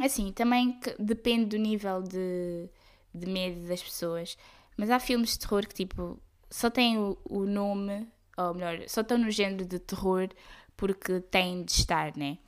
[0.00, 2.68] Assim, também depende do nível de,
[3.14, 4.38] de medo das pessoas.
[4.76, 6.18] Mas há filmes de terror que, tipo,
[6.50, 10.28] só têm o, o nome, ou melhor, só estão no género de terror
[10.76, 12.38] porque têm de estar, né?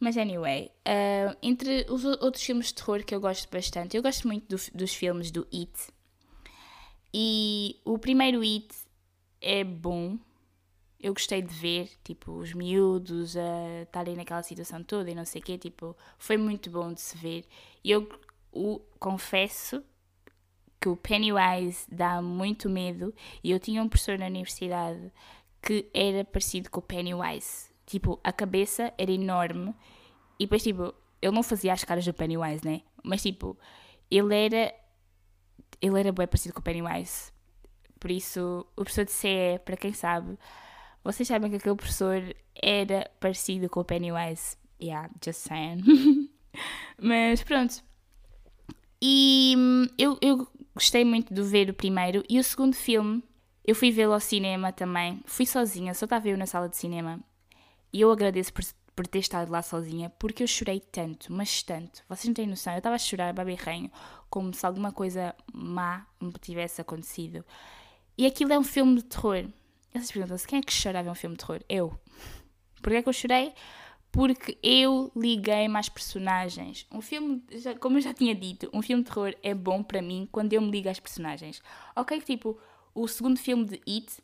[0.00, 4.28] Mas anyway, uh, entre os outros filmes de terror que eu gosto bastante, eu gosto
[4.28, 5.72] muito do, dos filmes do It.
[7.12, 8.68] E o primeiro It
[9.40, 10.18] é bom,
[11.00, 15.40] eu gostei de ver, tipo, os miúdos a estarem naquela situação toda e não sei
[15.40, 17.44] o quê, tipo, foi muito bom de se ver.
[17.82, 18.08] E eu
[18.52, 19.82] o, confesso
[20.80, 25.12] que o Pennywise dá muito medo e eu tinha um professor na universidade
[25.60, 27.67] que era parecido com o Pennywise.
[27.88, 29.74] Tipo, a cabeça era enorme
[30.38, 32.82] e depois, tipo, ele não fazia as caras do Pennywise, né?
[33.02, 33.56] Mas, tipo,
[34.10, 34.74] ele era...
[35.80, 37.32] Ele era bem parecido com o Pennywise.
[37.98, 40.38] Por isso, o professor de CE, para quem sabe,
[41.02, 42.22] vocês sabem que aquele professor
[42.54, 44.58] era parecido com o Pennywise.
[44.80, 46.28] Yeah, just saying.
[47.00, 47.82] Mas pronto.
[49.00, 52.22] E hum, eu, eu gostei muito de ver o primeiro.
[52.28, 53.24] E o segundo filme,
[53.64, 55.22] eu fui vê-lo ao cinema também.
[55.24, 57.18] Fui sozinha, só estava eu na sala de cinema.
[57.92, 62.02] E eu agradeço por, por ter estado lá sozinha, porque eu chorei tanto, mas tanto.
[62.08, 63.90] Vocês não têm noção, eu estava a chorar, baberranho,
[64.28, 67.44] como se alguma coisa má me tivesse acontecido.
[68.16, 69.46] E aquilo é um filme de terror.
[69.92, 71.62] Vocês perguntam-se quem é que chora a ver um filme de terror?
[71.68, 71.98] Eu.
[72.82, 73.52] Porquê é que eu chorei?
[74.10, 76.86] Porque eu liguei-me às personagens.
[76.90, 77.42] Um filme,
[77.80, 80.60] como eu já tinha dito, um filme de terror é bom para mim quando eu
[80.60, 81.62] me ligo às personagens.
[81.94, 82.58] Ok, tipo,
[82.94, 84.22] o segundo filme de It,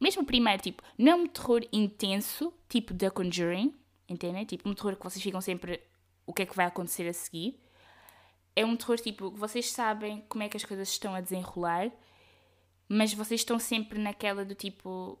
[0.00, 3.74] mesmo o primeiro, tipo, não é um terror intenso, tipo The Conjuring,
[4.08, 4.44] entendem?
[4.44, 5.80] Tipo, um terror que vocês ficam sempre
[6.26, 7.60] o que é que vai acontecer a seguir.
[8.56, 11.92] É um terror, tipo, vocês sabem como é que as coisas estão a desenrolar
[12.92, 15.16] mas vocês estão sempre naquela do tipo.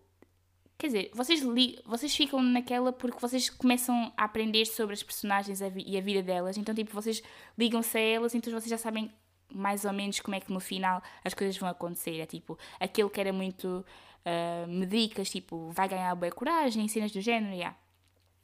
[0.76, 5.60] Quer dizer, vocês, li, vocês ficam naquela porque vocês começam a aprender sobre as personagens
[5.60, 7.22] e a vida delas, então, tipo, vocês
[7.56, 9.12] ligam-se a elas, então vocês já sabem
[9.54, 12.18] mais ou menos como é que no final as coisas vão acontecer.
[12.18, 13.84] É tipo, aquele que era muito
[14.24, 17.76] uh, medicas, tipo, vai ganhar boa coragem, cenas do género, yeah.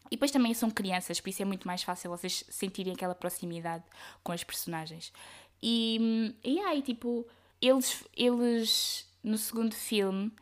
[0.07, 3.85] E depois também são crianças, por isso é muito mais fácil vocês sentirem aquela proximidade
[4.23, 5.13] com as personagens.
[5.63, 7.27] E, e aí, tipo,
[7.61, 10.33] eles, eles no segundo filme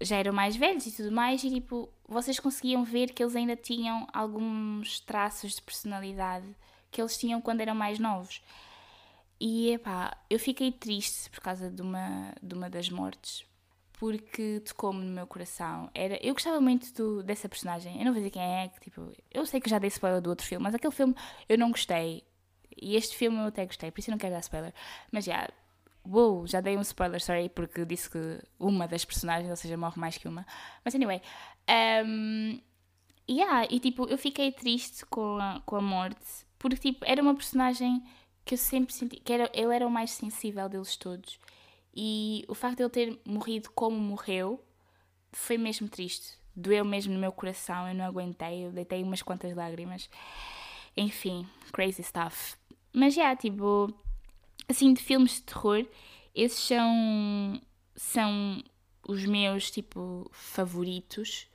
[0.00, 3.54] já eram mais velhos e tudo mais, e tipo, vocês conseguiam ver que eles ainda
[3.54, 6.46] tinham alguns traços de personalidade
[6.90, 8.42] que eles tinham quando eram mais novos.
[9.40, 13.44] E epá, eu fiquei triste por causa de uma, de uma das mortes,
[14.02, 15.88] porque tocou-me no meu coração.
[15.94, 19.12] Era, eu gostava muito do, dessa personagem, eu não vou dizer quem é, que, tipo,
[19.30, 21.14] eu sei que já dei spoiler do outro filme, mas aquele filme
[21.48, 22.24] eu não gostei.
[22.76, 24.74] E este filme eu até gostei, por isso eu não quero dar spoiler.
[25.12, 25.48] Mas já,
[26.04, 30.00] Uou, já dei um spoiler, sorry, porque disse que uma das personagens, ou seja, morre
[30.00, 30.44] mais que uma.
[30.84, 31.22] Mas anyway.
[32.04, 32.60] Um,
[33.30, 37.36] yeah, e tipo, eu fiquei triste com a, com a morte, porque tipo, era uma
[37.36, 38.02] personagem
[38.44, 41.38] que eu sempre senti que era, ele era o mais sensível deles todos.
[41.94, 44.62] E o facto de ele ter morrido como morreu
[45.32, 46.38] foi mesmo triste.
[46.54, 50.08] Doeu mesmo no meu coração, eu não aguentei, eu deitei umas quantas lágrimas.
[50.96, 52.56] Enfim, crazy stuff.
[52.92, 53.92] Mas já, yeah, tipo,
[54.68, 55.86] assim, de filmes de terror,
[56.34, 57.60] esses são,
[57.96, 58.62] são
[59.08, 61.46] os meus, tipo, favoritos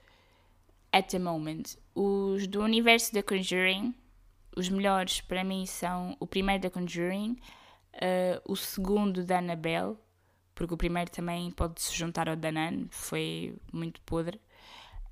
[0.91, 1.63] at the moment.
[1.93, 3.93] Os do universo da Conjuring,
[4.56, 7.38] os melhores para mim são o primeiro da Conjuring,
[7.93, 9.95] uh, o segundo da Annabelle,
[10.58, 14.41] porque o primeiro também pode se juntar ao da Nan, foi muito podre.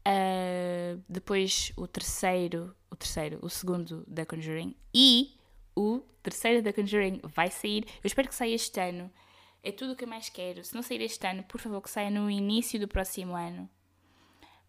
[0.08, 5.38] Uh, depois o terceiro, o terceiro, o segundo da Conjuring e
[5.76, 7.86] o terceiro da Conjuring vai sair.
[8.04, 9.12] Eu espero que saia este ano.
[9.62, 10.64] É tudo o que eu mais quero.
[10.64, 13.70] Se não sair este ano, por favor, que saia no início do próximo ano.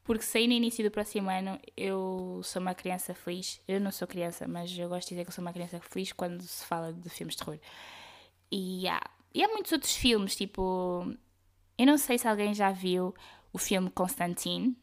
[0.05, 3.63] Porque sair no início do próximo ano, eu sou uma criança feliz.
[3.67, 6.43] Eu não sou criança, mas eu gosto de dizer que sou uma criança feliz quando
[6.43, 7.59] se fala de filmes de terror.
[8.51, 9.01] E há,
[9.35, 11.13] e há muitos outros filmes, tipo.
[11.79, 13.15] Eu não sei se alguém já viu
[13.53, 14.77] o filme Constantine,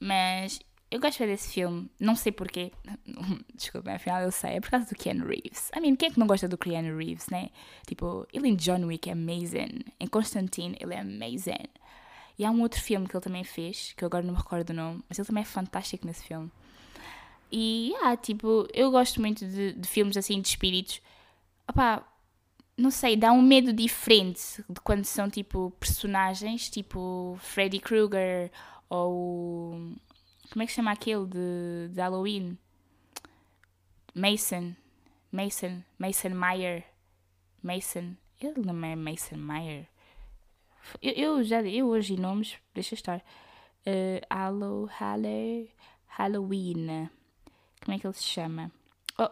[0.00, 0.60] mas
[0.90, 2.72] eu gosto desse filme, não sei porquê.
[3.54, 5.70] Desculpa, afinal eu sei, é por causa do Keanu Reeves.
[5.76, 7.50] I mean, quem é que não gosta do Keanu Reeves, né?
[7.86, 9.84] Tipo, ele em John Wick é amazing.
[10.00, 11.68] Em Constantine ele é amazing.
[12.38, 14.70] E há um outro filme que ele também fez, que eu agora não me recordo
[14.70, 16.50] o nome, mas ele também é fantástico nesse filme.
[17.50, 21.02] E, ah, tipo, eu gosto muito de, de filmes assim de espíritos.
[21.68, 22.06] Opá,
[22.78, 28.52] não sei, dá um medo diferente de quando são tipo personagens, tipo Freddy Krueger
[28.88, 29.72] ou
[30.50, 32.56] como é que se chama aquele de, de Halloween?
[34.14, 34.74] Mason.
[35.32, 35.82] Mason.
[35.98, 36.84] Mason Meyer.
[37.62, 38.14] Mason.
[38.40, 39.88] Ele não é Mason Meyer.
[41.02, 43.18] Eu, eu já eu hoje nomes, deixa estar.
[43.86, 45.70] Uh, Hallow, Halle,
[46.06, 47.10] Halloween.
[47.84, 48.70] Como é que ele se chama?
[49.18, 49.30] Oh,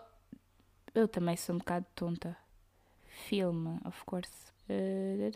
[0.95, 2.37] eu também sou um bocado tonta.
[3.25, 4.53] Filme, of course.
[4.69, 5.33] Uh,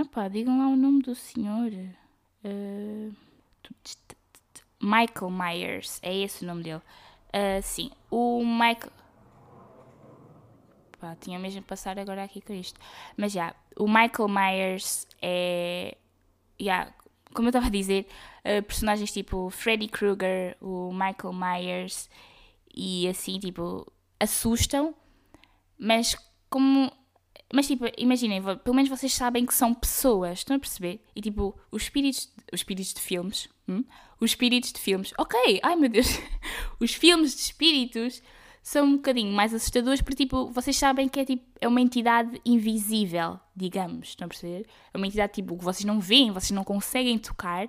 [0.00, 1.70] Opa, digam lá o nome do senhor.
[2.44, 3.14] Uh,
[4.80, 6.82] Michael Myers, é esse o nome dele.
[7.28, 8.92] Uh, sim, o Michael.
[10.98, 12.80] Pá, tinha mesmo passar agora aqui com isto.
[13.16, 15.96] Mas já, o Michael Myers é.
[16.60, 16.92] Yeah,
[17.34, 18.06] como eu estava a dizer,
[18.40, 22.08] uh, personagens tipo Freddy Krueger, o Michael Myers
[22.74, 24.94] e assim, tipo, assustam,
[25.80, 26.16] mas
[26.50, 26.92] como
[27.52, 31.04] mas tipo, imaginem, pelo menos vocês sabem que são pessoas, estão a perceber?
[31.16, 33.82] E tipo, os espíritos, os espíritos de filmes, hum?
[34.20, 36.06] os espíritos de filmes, ok, ai meu Deus,
[36.78, 38.22] os filmes de espíritos
[38.62, 42.40] são um bocadinho mais assustadores porque tipo, vocês sabem que é tipo, é uma entidade
[42.44, 44.68] invisível, digamos, estão a perceber?
[44.94, 47.68] É uma entidade tipo, que vocês não veem, vocês não conseguem tocar.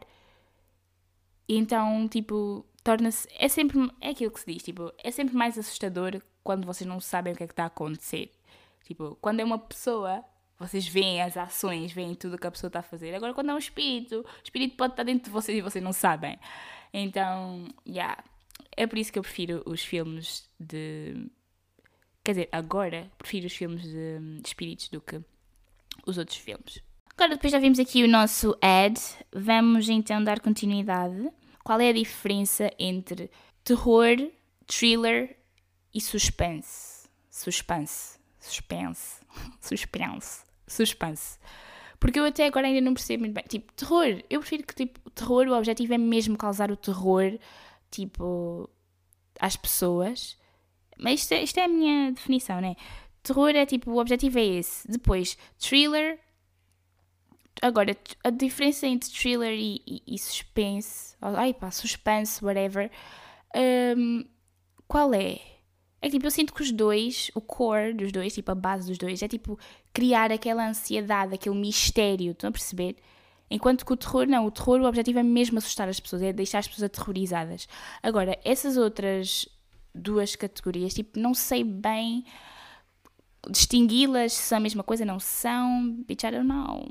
[1.50, 6.22] Então, tipo, torna-se, é sempre, é aquilo que se diz, tipo, é sempre mais assustador
[6.44, 8.32] quando vocês não sabem o que é que está a acontecer.
[8.86, 10.24] Tipo, quando é uma pessoa,
[10.60, 13.14] vocês veem as ações, veem tudo o que a pessoa está a fazer.
[13.14, 15.94] Agora, quando é um espírito, o espírito pode estar dentro de vocês e vocês não
[15.94, 16.38] sabem.
[16.94, 18.24] Então, yeah,
[18.76, 21.30] é por isso que eu prefiro os filmes de.
[22.24, 25.22] Quer dizer, agora prefiro os filmes de, de espíritos do que
[26.06, 26.82] os outros filmes.
[27.16, 29.00] Agora, depois já vimos aqui o nosso ad,
[29.32, 31.32] vamos então dar continuidade.
[31.64, 33.30] Qual é a diferença entre
[33.64, 34.16] terror,
[34.68, 35.38] thriller
[35.94, 37.08] e suspense?
[37.30, 39.22] Suspense suspense,
[39.62, 41.40] suspense, suspense.
[42.00, 43.44] Porque eu até agora ainda não percebo muito bem.
[43.48, 44.24] Tipo, terror.
[44.30, 47.38] Eu prefiro que, tipo, terror, o objetivo é mesmo causar o terror,
[47.92, 48.68] tipo,
[49.40, 50.36] às pessoas.
[50.98, 52.76] Mas isto é, isto é a minha definição, né?
[53.22, 54.88] Terror é tipo, o objetivo é esse.
[54.88, 56.20] Depois, thriller.
[57.62, 61.16] Agora, a diferença entre thriller e, e, e suspense.
[61.22, 62.90] Ai pá, suspense, whatever.
[63.56, 64.26] Um,
[64.88, 65.40] qual é?
[66.02, 68.88] É que tipo, eu sinto que os dois, o core dos dois, tipo a base
[68.88, 69.60] dos dois, é tipo
[69.94, 72.96] criar aquela ansiedade, aquele mistério, estão a perceber?
[73.50, 76.34] Enquanto que o terror, não, o terror, o objetivo é mesmo assustar as pessoas, é
[76.34, 77.68] deixar as pessoas aterrorizadas.
[78.02, 79.48] Agora, essas outras
[79.94, 82.26] duas categorias, tipo, não sei bem
[83.50, 86.90] distingui-las se são a mesma coisa, não são, bitch, I don't know.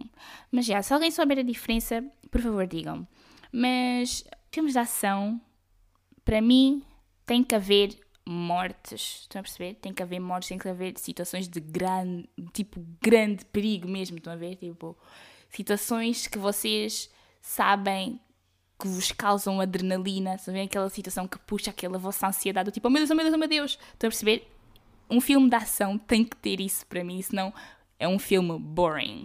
[0.51, 3.07] Mas já, se alguém souber a diferença, por favor digam.
[3.53, 5.41] Mas filmes de ação,
[6.25, 6.83] para mim,
[7.25, 9.75] tem que haver mortes, estão a perceber?
[9.75, 14.33] Tem que haver mortes, tem que haver situações de grande, tipo, grande perigo mesmo, estão
[14.33, 14.57] a ver?
[14.57, 14.97] Tipo,
[15.49, 17.11] situações que vocês
[17.41, 18.21] sabem
[18.79, 20.63] que vos causam adrenalina, ver?
[20.63, 23.39] Aquela situação que puxa aquela vossa ansiedade, tipo, oh meu Deus, oh meu Deus, oh
[23.39, 24.60] meu Deus, estão a perceber?
[25.11, 27.53] Um filme de ação tem que ter isso para mim, senão
[27.99, 29.25] é um filme boring.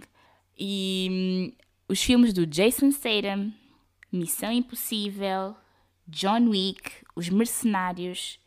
[0.58, 1.52] E hum,
[1.88, 3.52] os filmes do Jason Statham,
[4.12, 5.56] Missão Impossível,
[6.08, 8.38] John Wick, Os Mercenários,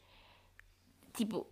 [1.14, 1.48] tipo,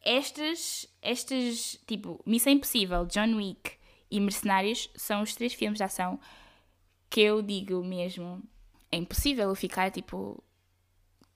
[0.00, 3.72] estas, estas, tipo, Missão Impossível, John Wick
[4.10, 6.18] e Mercenários são os três filmes de ação
[7.08, 8.42] que eu digo mesmo,
[8.90, 10.42] é impossível ficar, tipo,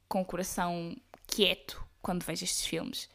[0.09, 0.97] com o coração
[1.27, 3.09] quieto quando vejo estes filmes.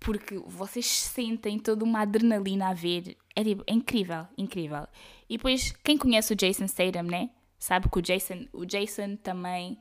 [0.00, 3.16] Porque vocês sentem toda uma adrenalina a ver.
[3.34, 4.86] É, tipo, é incrível, incrível.
[5.28, 7.30] E depois, quem conhece o Jason Statham, né?
[7.58, 9.78] Sabe que o Jason, o Jason também.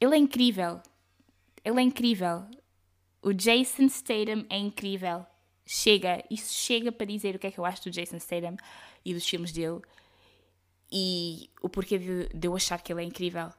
[0.00, 0.80] Ele é incrível.
[1.64, 2.44] Ele é incrível.
[3.22, 5.26] O Jason Statham é incrível.
[5.64, 8.56] Chega, isso chega para dizer o que é que eu acho do Jason Statham
[9.04, 9.80] e dos filmes dele
[10.92, 13.50] e o porquê de, de eu achar que ele é incrível.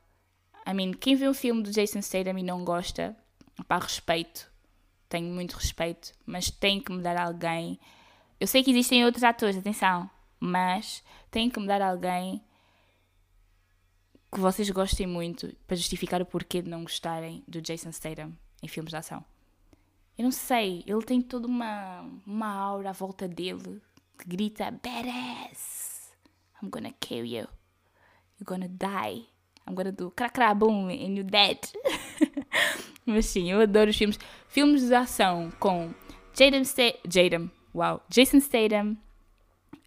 [0.68, 3.18] I mean, quem vê um filme do Jason Statham e não gosta,
[3.68, 4.53] pá, respeito.
[5.14, 7.80] Tenho muito respeito, mas tem que me dar alguém.
[8.40, 10.10] Eu sei que existem outros atores, atenção,
[10.40, 12.44] mas tem que me dar alguém
[14.34, 18.68] que vocês gostem muito para justificar o porquê de não gostarem do Jason Statham em
[18.68, 19.24] filmes de ação.
[20.18, 23.80] Eu não sei, ele tem toda uma, uma aura à volta dele
[24.18, 26.12] que grita Badass!
[26.60, 27.48] I'm gonna kill you.
[28.40, 29.28] You're gonna die.
[29.68, 31.60] I'm gonna do cracra boom and you're dead.
[33.06, 34.20] Mas sim, eu adoro os filmes.
[34.48, 35.94] Filmes de ação com
[36.34, 37.52] Jaden Statham.
[37.74, 38.02] Wow.
[38.10, 38.98] Jason Statham.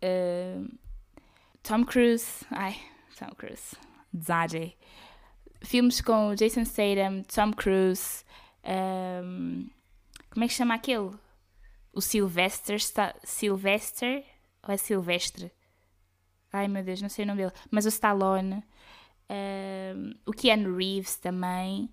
[0.02, 0.68] Uh,
[1.62, 2.44] Tom Cruise.
[2.50, 2.76] Ai,
[3.18, 3.76] Tom Cruise.
[4.16, 4.76] Zade.
[5.62, 8.24] Filmes com Jason Statham, Tom Cruise.
[8.64, 9.68] Um,
[10.30, 11.10] como é que chama aquele?
[11.92, 12.78] O Sylvester.
[13.24, 14.24] Sylvester?
[14.66, 15.50] Ou é Silvestre?
[16.52, 17.52] Ai meu Deus, não sei o nome dele.
[17.70, 18.62] Mas o Stallone.
[19.28, 21.90] Um, o Keanu Reeves também.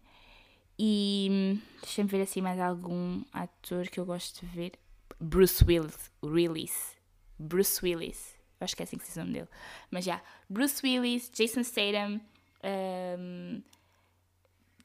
[0.78, 4.74] E deixa-me ver assim mais algum ator que eu gosto de ver.
[5.20, 6.12] Bruce Willis.
[6.24, 6.96] Willis.
[7.38, 8.36] Bruce Willis.
[8.60, 9.50] Eu acho que é assim que se nome dele.
[9.92, 10.22] Mas já.
[10.50, 12.22] Bruce Willis, Jason Statham,
[12.64, 13.62] um,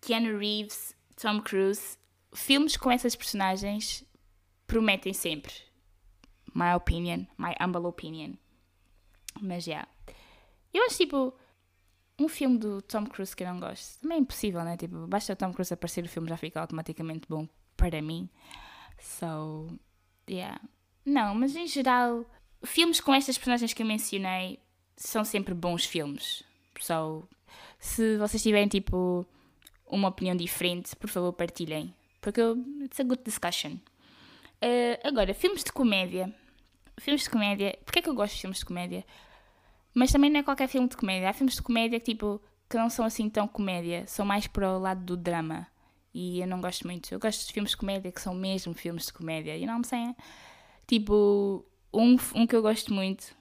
[0.01, 1.97] Keanu Reeves, Tom Cruise.
[2.35, 4.05] Filmes com essas personagens
[4.67, 5.55] prometem sempre.
[6.55, 7.27] My opinion.
[7.39, 8.35] My humble opinion.
[9.41, 9.87] Mas já.
[10.73, 11.35] Eu acho tipo
[12.19, 14.01] um filme do Tom Cruise que eu não gosto.
[14.01, 14.77] Também é impossível, né?
[14.77, 18.29] Tipo, basta o Tom Cruise aparecer, o filme já fica automaticamente bom para mim.
[19.01, 19.69] So,
[20.29, 20.61] yeah.
[21.05, 22.25] Não, mas em geral,
[22.65, 24.59] filmes com estas personagens que eu mencionei
[24.97, 26.43] são sempre bons filmes.
[26.81, 27.29] So,
[27.79, 29.25] se vocês tiverem, tipo,
[29.87, 31.95] uma opinião diferente, por favor, partilhem.
[32.21, 32.41] Porque
[32.83, 33.79] it's a good discussion.
[34.61, 36.35] Uh, agora, filmes de comédia.
[36.99, 37.79] Filmes de comédia.
[37.85, 39.05] Porquê é que eu gosto de filmes de comédia?
[39.95, 41.31] Mas também não é qualquer filme de comédia.
[41.31, 44.77] Há filmes de comédia que, tipo, que não são assim tão comédia, são mais para
[44.77, 45.67] o lado do drama.
[46.13, 47.13] E eu não gosto muito.
[47.13, 49.57] Eu gosto de filmes de comédia que são mesmo filmes de comédia.
[49.57, 50.15] E não sei.
[50.87, 53.37] Tipo, um, um que eu gosto muito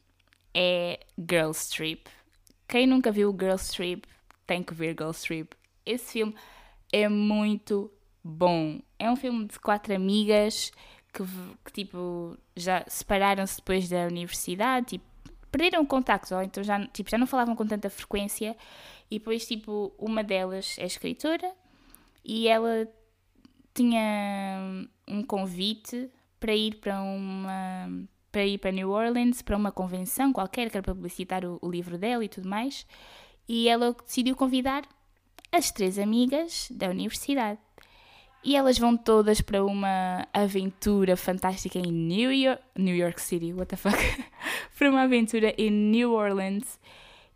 [0.54, 2.10] é Girls Trip.
[2.68, 4.08] Quem nunca viu Girls Trip
[4.46, 5.56] tem que ver Girls Trip.
[5.86, 6.36] Esse filme
[6.92, 7.92] é muito
[8.24, 8.80] bom.
[9.00, 10.72] É um filme de quatro amigas
[11.14, 11.24] que,
[11.66, 15.06] que tipo, já separaram-se depois da universidade, tipo,
[15.52, 18.56] perderam o contacto, ou então já, tipo, já não falavam com tanta frequência.
[19.10, 21.52] E depois, tipo, uma delas é escritora
[22.24, 22.88] e ela
[23.74, 27.90] tinha um convite para ir para uma
[28.32, 31.70] para ir para New Orleans para uma convenção qualquer que era para publicitar o, o
[31.70, 32.86] livro dela e tudo mais
[33.48, 34.84] e ela decidiu convidar
[35.52, 37.60] as três amigas da universidade
[38.44, 43.68] e elas vão todas para uma aventura fantástica em New York, New York City, what
[43.68, 43.98] the fuck?
[44.78, 46.80] para uma aventura em New Orleans.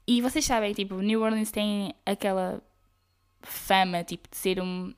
[0.07, 2.61] E vocês sabem, tipo, New Orleans tem aquela
[3.41, 4.93] fama, tipo, de ser um.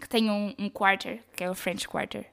[0.00, 2.26] que tem um, um quarter, que é o French Quarter.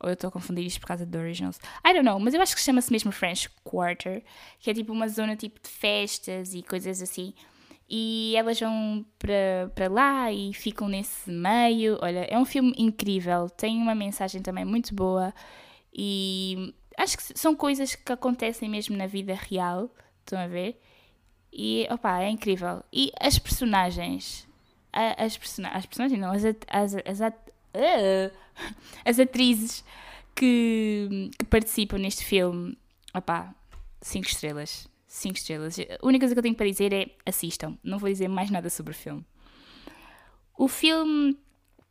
[0.00, 1.58] Ou eu estou a confundir isto por causa do Originals.
[1.84, 4.22] I don't know, mas eu acho que chama-se mesmo French Quarter,
[4.60, 7.34] que é tipo uma zona tipo de festas e coisas assim
[7.88, 11.98] e elas vão para, lá e ficam nesse meio.
[12.02, 15.32] Olha, é um filme incrível, tem uma mensagem também muito boa
[15.92, 20.80] e acho que são coisas que acontecem mesmo na vida real, estão a ver?
[21.52, 22.82] E opa, é incrível.
[22.92, 24.46] E as personagens,
[24.92, 28.36] as, persona as personagens não, as, as, as, uh,
[29.04, 29.82] as atrizes
[30.34, 32.76] que, que participam neste filme,
[33.14, 33.54] opa,
[34.02, 35.76] 5 estrelas 5 estrelas.
[35.78, 37.76] A única coisa que eu tenho para dizer é assistam.
[37.82, 39.24] Não vou dizer mais nada sobre o filme.
[40.56, 41.36] O filme,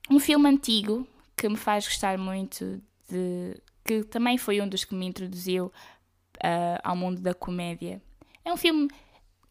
[0.09, 4.93] um filme antigo que me faz gostar muito de que também foi um dos que
[4.93, 8.01] me introduziu uh, ao mundo da comédia.
[8.45, 8.89] É um filme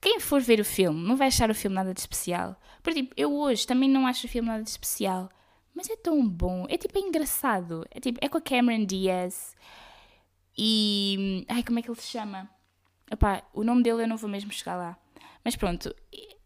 [0.01, 2.61] quem for ver o filme não vai achar o filme nada de especial.
[2.83, 5.29] Por tipo, eu hoje também não acho o filme nada de especial,
[5.75, 7.85] mas é tão bom, é tipo é engraçado.
[7.91, 9.57] É tipo, é com a Cameron Diaz
[10.57, 12.49] e ai, como é que ele se chama?
[13.11, 14.99] Epá, o nome dele eu não vou mesmo chegar lá.
[15.45, 15.95] Mas pronto,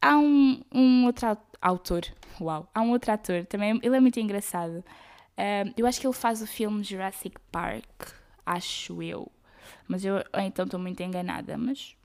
[0.00, 2.04] há um, um outro autor,
[2.40, 4.84] uau, há um outro ator, também, ele é muito engraçado.
[5.74, 8.12] Eu acho que ele faz o filme Jurassic Park,
[8.44, 9.32] acho eu.
[9.88, 11.96] Mas eu então estou muito enganada, mas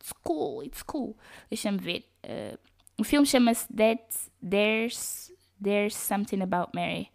[0.00, 1.16] it's cool, it's cool.
[1.50, 2.04] Deixa-me ver.
[2.24, 2.58] Uh,
[2.98, 4.02] o filme chama-se That
[4.48, 5.30] There's,
[5.62, 7.10] There's Something About Mary.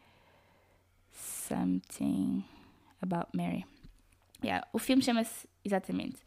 [1.12, 2.46] Something
[3.02, 3.66] About Mary.
[4.44, 6.22] Yeah, o filme chama-se exatamente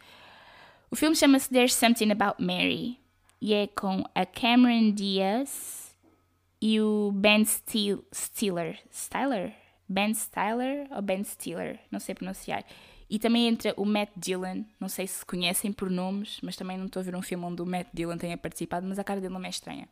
[0.91, 2.99] o filme chama-se There's Something About Mary
[3.41, 5.97] e é com a Cameron Diaz
[6.61, 8.79] e o Ben Steel, Stiller.
[8.93, 9.55] Stiller?
[9.89, 11.79] Ben Stiller ou Ben Stiller?
[11.91, 12.65] Não sei pronunciar.
[13.09, 16.87] E também entra o Matt Dillon, não sei se conhecem por nomes, mas também não
[16.87, 19.35] estou a ver um filme onde o Matt Dillon tenha participado, mas a cara dele
[19.35, 19.89] não é estranha.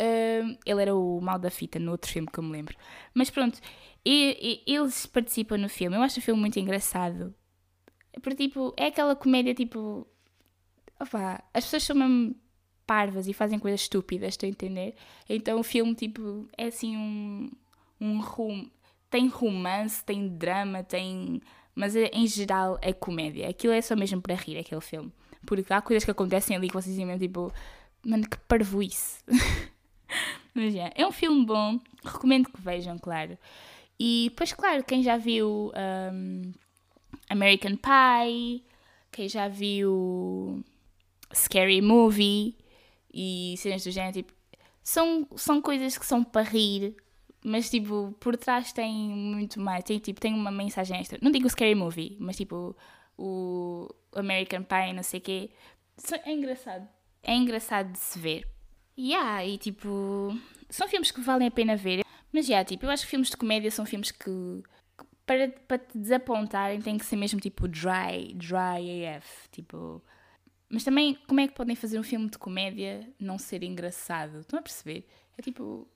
[0.00, 2.76] Uh, ele era o mal da fita no outro filme que eu me lembro.
[3.12, 3.60] Mas pronto,
[4.04, 5.96] e, e, eles participam no filme.
[5.96, 7.34] Eu acho o filme muito engraçado.
[8.20, 10.06] Porque, tipo, é aquela comédia tipo.
[11.00, 12.36] Opa, as pessoas são mesmo
[12.86, 14.94] parvas e fazem coisas estúpidas, estou a entender?
[15.28, 17.50] Então o filme, tipo, é assim um.
[18.00, 18.68] um rum,
[19.10, 21.40] tem romance, tem drama, tem.
[21.74, 23.48] Mas é, em geral é comédia.
[23.48, 25.12] Aquilo é só mesmo para rir, aquele filme.
[25.46, 27.52] Porque há coisas que acontecem ali que vocês dizem mesmo, tipo.
[28.04, 29.22] Mano, que parvoíce.
[30.54, 33.38] Mas é, é um filme bom, recomendo que vejam, claro.
[33.98, 35.72] E pois claro, quem já viu
[36.12, 36.52] um,
[37.28, 38.64] American Pie,
[39.10, 40.64] quem já viu
[41.34, 42.56] Scary Movie
[43.12, 44.32] e cenas do género, tipo,
[44.82, 46.96] são, são coisas que são para rir,
[47.44, 51.18] mas tipo, por trás tem muito mais, tem tipo, tem uma mensagem extra.
[51.22, 52.76] Não digo Scary Movie, mas tipo,
[53.16, 55.50] o American Pie, não sei o quê.
[56.24, 56.88] É engraçado.
[57.22, 58.48] É engraçado de se ver.
[58.98, 60.36] Yeah, e tipo,
[60.68, 62.04] são filmes que valem a pena ver.
[62.32, 64.62] Mas já, yeah, tipo, eu acho que filmes de comédia são filmes que, que
[65.32, 69.48] para, para te desapontarem têm que ser mesmo tipo dry, dry AF.
[69.50, 70.02] Tipo.
[70.68, 74.40] Mas também, como é que podem fazer um filme de comédia não ser engraçado?
[74.40, 75.06] Estão a perceber?
[75.36, 75.88] É tipo.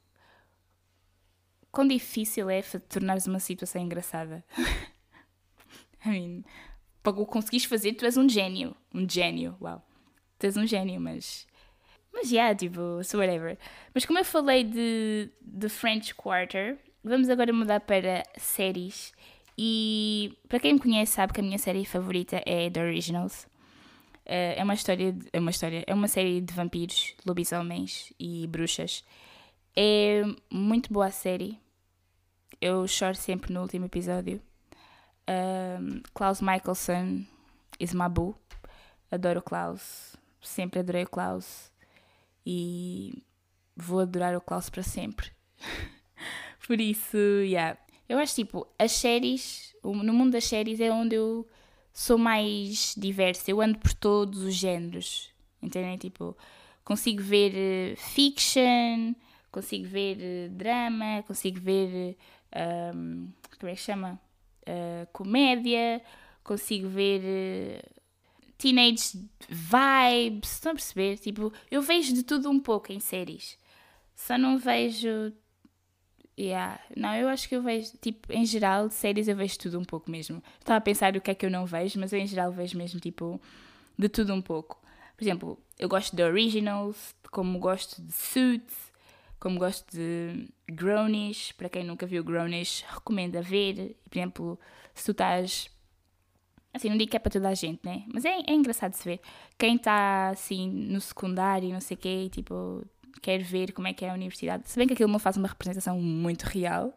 [1.70, 4.42] Quão difícil é tornares uma situação engraçada?
[6.04, 6.42] I mean,
[7.02, 8.74] para o conseguires fazer, tu és um gênio.
[8.94, 9.86] Um gênio, uau.
[10.38, 11.46] Tu és um gênio, mas
[12.12, 13.58] mas yeah, tipo, so whatever.
[13.92, 19.12] Mas como eu falei de, de French Quarter, vamos agora mudar para séries.
[19.58, 23.44] E para quem me conhece sabe que a minha série favorita é The Originals.
[24.24, 28.46] Uh, é uma história, de, é uma história, é uma série de vampiros, lobisomens e
[28.48, 29.04] bruxas.
[29.74, 31.58] É muito boa a série.
[32.60, 34.40] Eu choro sempre no último episódio.
[35.28, 37.24] Um, Klaus Michelson
[37.78, 38.34] is my boo.
[39.10, 40.16] Adoro o Klaus.
[40.40, 41.70] Sempre adorei o Klaus
[42.44, 43.22] e
[43.76, 45.30] vou adorar o Klaus para sempre.
[46.66, 47.78] Por isso, yeah.
[48.08, 51.46] Eu acho tipo, as séries, no mundo das séries é onde eu
[51.92, 53.50] sou mais diversa.
[53.50, 55.30] Eu ando por todos os géneros.
[55.62, 55.96] Entendem?
[55.96, 56.36] Tipo,
[56.84, 59.14] consigo ver uh, fiction,
[59.50, 62.16] consigo ver uh, drama, consigo ver.
[62.94, 63.28] Um,
[63.58, 64.20] como é que chama?
[64.62, 66.02] Uh, comédia,
[66.44, 67.82] consigo ver
[68.58, 71.18] teenage vibes, estão a perceber?
[71.18, 73.58] Tipo, eu vejo de tudo um pouco em séries.
[74.14, 75.32] Só não vejo.
[76.38, 76.78] Yeah.
[76.94, 80.10] Não, eu acho que eu vejo, tipo, em geral, séries eu vejo tudo um pouco
[80.10, 80.42] mesmo.
[80.58, 82.76] Estava a pensar o que é que eu não vejo, mas eu em geral vejo
[82.76, 83.40] mesmo, tipo,
[83.98, 84.78] de tudo um pouco.
[85.16, 88.92] Por exemplo, eu gosto de Originals, como gosto de Suits,
[89.40, 91.52] como gosto de Grownish.
[91.52, 93.96] Para quem nunca viu Grownish, recomendo a ver.
[94.08, 94.60] Por exemplo,
[94.94, 95.70] se tu estás
[96.76, 98.04] Assim, não digo que é para toda a gente, né?
[98.12, 99.18] Mas é, é engraçado se ver.
[99.56, 102.84] Quem está, assim, no secundário, não sei o quê, tipo,
[103.20, 104.68] quer ver como é que é a universidade.
[104.68, 106.96] Se bem que aquilo não faz uma representação muito real,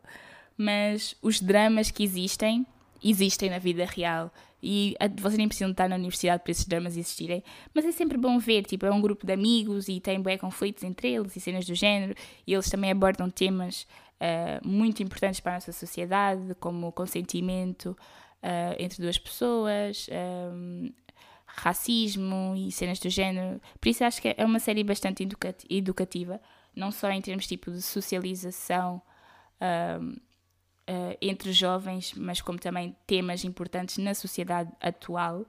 [0.58, 2.66] mas os dramas que existem,
[3.04, 4.32] existem na vida real.
[4.62, 7.44] E vocês nem precisam estar na universidade para esses dramas existirem.
[7.74, 10.84] Mas é sempre bom ver, tipo, é um grupo de amigos e tem bem conflitos
[10.84, 12.14] entre eles e cenas do género.
[12.46, 13.88] E eles também abordam temas
[14.20, 17.96] uh, muito importantes para a nossa sociedade, como o consentimento,
[18.44, 20.10] uh, entre duas pessoas,
[20.54, 20.92] um,
[21.56, 23.62] racismo e cenas do género.
[23.80, 25.28] Por isso acho que é uma série bastante
[25.70, 26.42] educativa,
[26.76, 29.02] não só em termos tipo de socialização
[29.62, 30.20] uh,
[31.22, 35.46] entre jovens, mas como também temas importantes na sociedade atual.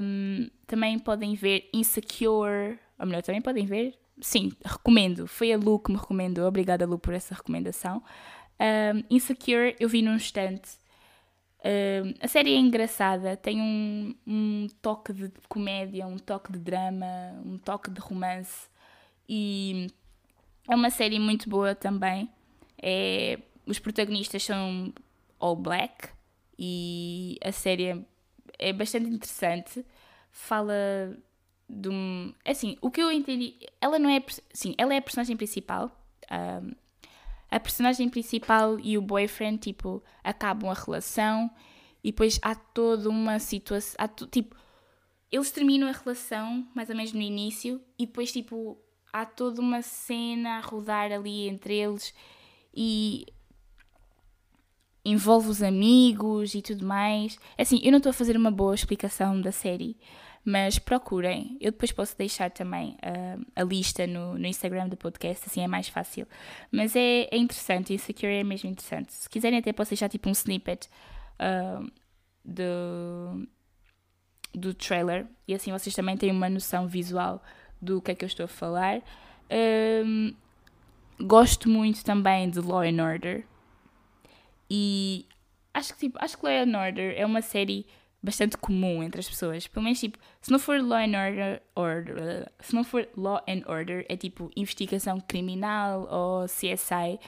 [0.00, 5.26] Um, também podem ver Insecure, ou melhor, também podem ver, sim, recomendo.
[5.26, 8.02] Foi a Lu que me recomendou, obrigada Lu por essa recomendação.
[8.60, 10.77] Um, Insecure eu vi num instante
[11.60, 17.06] Uh, a série é engraçada, tem um, um, toque de comédia, um toque de drama,
[17.44, 18.68] um toque de romance
[19.28, 19.88] e
[20.68, 22.30] é uma série muito boa também.
[22.80, 24.92] É, os protagonistas são
[25.40, 26.08] all black
[26.58, 27.98] e a série é,
[28.58, 29.84] é bastante interessante.
[30.30, 31.16] Fala
[31.68, 32.32] de um.
[32.44, 33.54] Assim, o que eu entendi.
[33.80, 34.22] Ela não é.
[34.52, 35.90] Sim, ela é a personagem principal.
[37.50, 41.50] A personagem principal e o boyfriend, tipo, acabam a relação
[42.02, 43.96] e depois há toda uma situação.
[44.30, 44.56] Tipo,
[45.30, 48.78] eles terminam a relação, mais ou menos no início, e depois, tipo,
[49.12, 52.14] há toda uma cena a rodar ali entre eles
[52.74, 53.26] e
[55.04, 57.38] envolve os amigos e tudo mais.
[57.56, 59.96] Assim, eu não estou a fazer uma boa explicação da série,
[60.48, 61.58] mas procurem.
[61.60, 65.66] Eu depois posso deixar também uh, a lista no, no, Instagram do podcast, assim é
[65.66, 66.26] mais fácil.
[66.72, 69.12] Mas é, é interessante, Insecure é mesmo interessante.
[69.12, 70.88] Se quiserem, até posso deixar tipo um snippet
[71.38, 71.86] uh,
[72.42, 73.46] do,
[74.54, 77.42] do trailer e assim vocês também têm uma noção visual
[77.78, 79.02] do que é que eu estou a falar.
[80.02, 80.34] Um,
[81.20, 83.44] gosto muito também de Law and Order.
[84.70, 85.26] E
[85.74, 87.84] acho que, tipo, acho que Law and Order é uma série
[88.22, 89.66] bastante comum entre as pessoas.
[89.66, 93.62] Pelo menos, tipo, se não for Law and Order, order se não for Law and
[93.66, 97.18] Order, é tipo investigação criminal ou CSI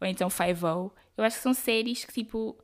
[0.00, 2.58] ou então 5 Eu acho que são séries que, tipo,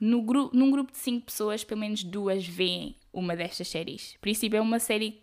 [0.00, 4.16] no gru num grupo de 5 pessoas, pelo menos duas veem uma destas séries.
[4.20, 5.22] Por isso, tipo, é uma série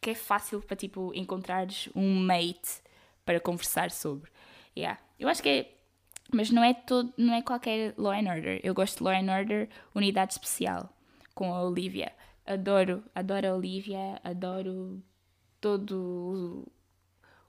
[0.00, 2.82] que é fácil para, tipo, encontrares um mate
[3.24, 4.30] para conversar sobre.
[4.76, 5.00] Yeah.
[5.18, 5.72] Eu acho que é
[6.32, 8.60] mas não é todo, não é qualquer Law and Order.
[8.64, 10.95] Eu gosto de Law and Order Unidade Especial
[11.36, 12.12] com a Olivia.
[12.44, 15.02] Adoro, adoro a Olivia, adoro
[15.60, 16.64] todo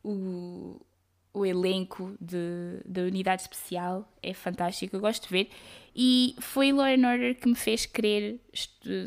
[0.03, 0.85] o, o,
[1.33, 4.11] o elenco de, da Unidade Especial.
[4.21, 5.49] É fantástico, eu gosto de ver.
[5.95, 8.41] E foi Law and Order que me fez querer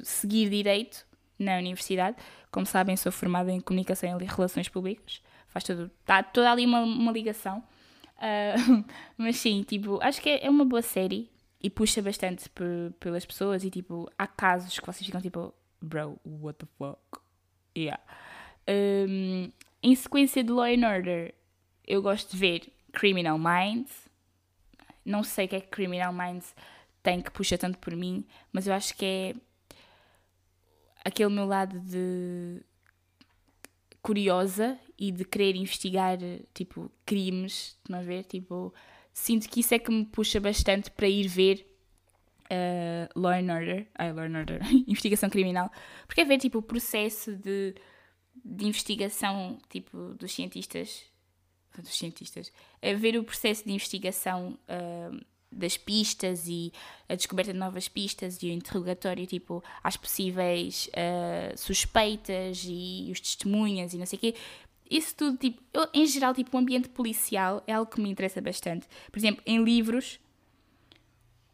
[0.03, 1.07] seguir direito
[1.39, 2.17] na universidade.
[2.51, 5.23] Como sabem, sou formada em Comunicação e Relações Públicas.
[5.49, 7.63] Faz tudo, está toda ali uma, uma ligação.
[8.17, 8.85] Uh,
[9.19, 11.31] mas sim, tipo, acho que é, é uma boa série
[11.63, 12.51] e puxa bastante
[12.99, 17.21] pelas pessoas e tipo, há casos que vocês ficam tipo, bro, what the fuck?
[17.77, 18.03] Yeah.
[18.69, 19.51] Um,
[19.83, 21.35] em sequência de Law and Order,
[21.87, 24.09] eu gosto de ver Criminal Minds.
[25.05, 26.55] Não sei o que é que Criminal Minds
[27.03, 29.35] tem que puxa tanto por mim, mas eu acho que é
[31.05, 32.63] aquele meu lado de
[34.03, 36.19] curiosa e de querer investigar,
[36.55, 38.25] tipo, crimes, estão a ver?
[38.25, 38.73] Tipo,
[39.21, 41.67] sinto que isso é que me puxa bastante para ir ver
[42.51, 45.71] uh, Law and Order, ah, Law and Order, investigação criminal,
[46.07, 47.75] porque é ver, tipo, o processo de,
[48.43, 51.05] de investigação, tipo, dos cientistas,
[51.79, 52.51] dos cientistas,
[52.81, 56.73] é ver o processo de investigação uh, das pistas e
[57.09, 63.21] a descoberta de novas pistas e o interrogatório tipo às possíveis uh, suspeitas e os
[63.21, 64.35] testemunhas e não sei o quê
[64.91, 68.41] isso tudo tipo eu, em geral tipo o ambiente policial é algo que me interessa
[68.41, 70.19] bastante por exemplo em livros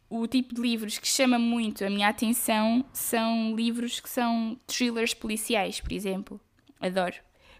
[0.08, 5.14] o tipo de livros que chama muito a minha atenção são livros que são thrillers
[5.14, 6.40] policiais por exemplo
[6.80, 7.16] adoro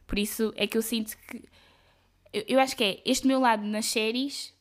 [0.06, 1.44] por isso é que eu sinto que
[2.32, 4.56] eu, eu acho que é este meu lado nas séries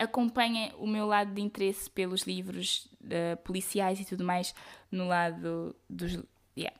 [0.00, 4.54] acompanha o meu lado de interesse pelos livros uh, policiais e tudo mais
[4.90, 6.18] no lado dos.
[6.56, 6.76] Yeah.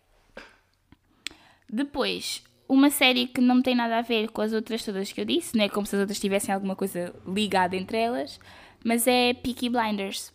[1.68, 5.24] Depois, uma série que não tem nada a ver com as outras todas que eu
[5.24, 8.38] disse, não é como se as outras tivessem alguma coisa ligada entre elas,
[8.84, 10.32] mas é Peaky Blinders.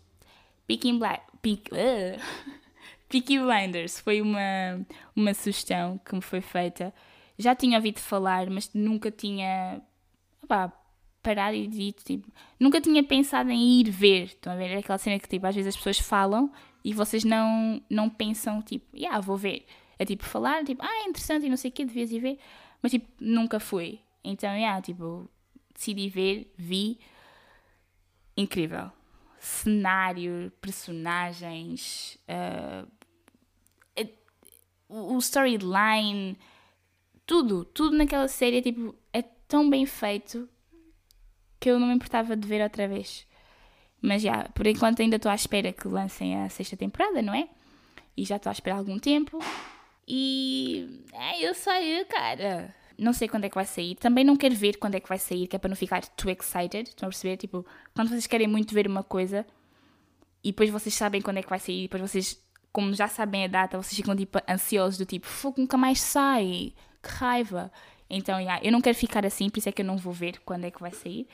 [0.68, 2.22] Peaky, Bli Peaky, uh.
[3.08, 6.94] Peaky Blinders foi uma, uma sugestão que me foi feita.
[7.38, 9.82] Já tinha ouvido falar, mas nunca tinha
[11.24, 12.28] parar e dito, tipo,
[12.60, 14.26] nunca tinha pensado em ir ver.
[14.26, 14.72] Estão a ver?
[14.72, 16.52] É aquela cena que, tipo, às vezes as pessoas falam
[16.84, 19.66] e vocês não, não pensam, tipo, ah, yeah, vou ver.
[19.98, 22.40] É tipo, falar, tipo, ah, é interessante e não sei o quê, devias ir ver.
[22.82, 24.00] Mas, tipo, nunca fui.
[24.24, 25.30] Então, yeah, tipo,
[25.74, 27.00] decidi ver, vi.
[28.36, 28.92] Incrível.
[29.40, 32.90] Cenário, personagens, uh,
[34.88, 36.38] o storyline,
[37.26, 40.48] tudo, tudo naquela série, tipo, é tão bem feito
[41.60, 43.26] que eu não me importava de ver outra vez.
[44.02, 47.50] Mas já, por enquanto ainda estou à espera que lancem a sexta temporada, não é?
[48.16, 49.40] E já estou à espera há algum tempo.
[50.08, 51.04] E.
[51.14, 52.74] É, eu saí, cara.
[52.98, 53.96] Não sei quando é que vai sair.
[53.96, 56.32] Também não quero ver quando é que vai sair, que é para não ficar too
[56.32, 56.90] excited.
[56.90, 57.38] Estão a perceber?
[57.38, 59.46] Tipo, quando vocês querem muito ver uma coisa
[60.46, 62.40] e depois vocês sabem quando é que vai sair, e depois vocês,
[62.72, 66.72] como já sabem a data, vocês ficam tipo ansiosos do tipo, fogo, nunca mais sai.
[67.02, 67.72] Que raiva.
[68.08, 70.40] Então, yeah, eu não quero ficar assim, por isso é que eu não vou ver
[70.46, 71.28] quando é que vai sair.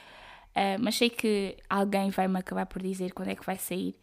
[0.52, 3.96] Uh, mas sei que alguém vai me acabar por dizer quando é que vai sair.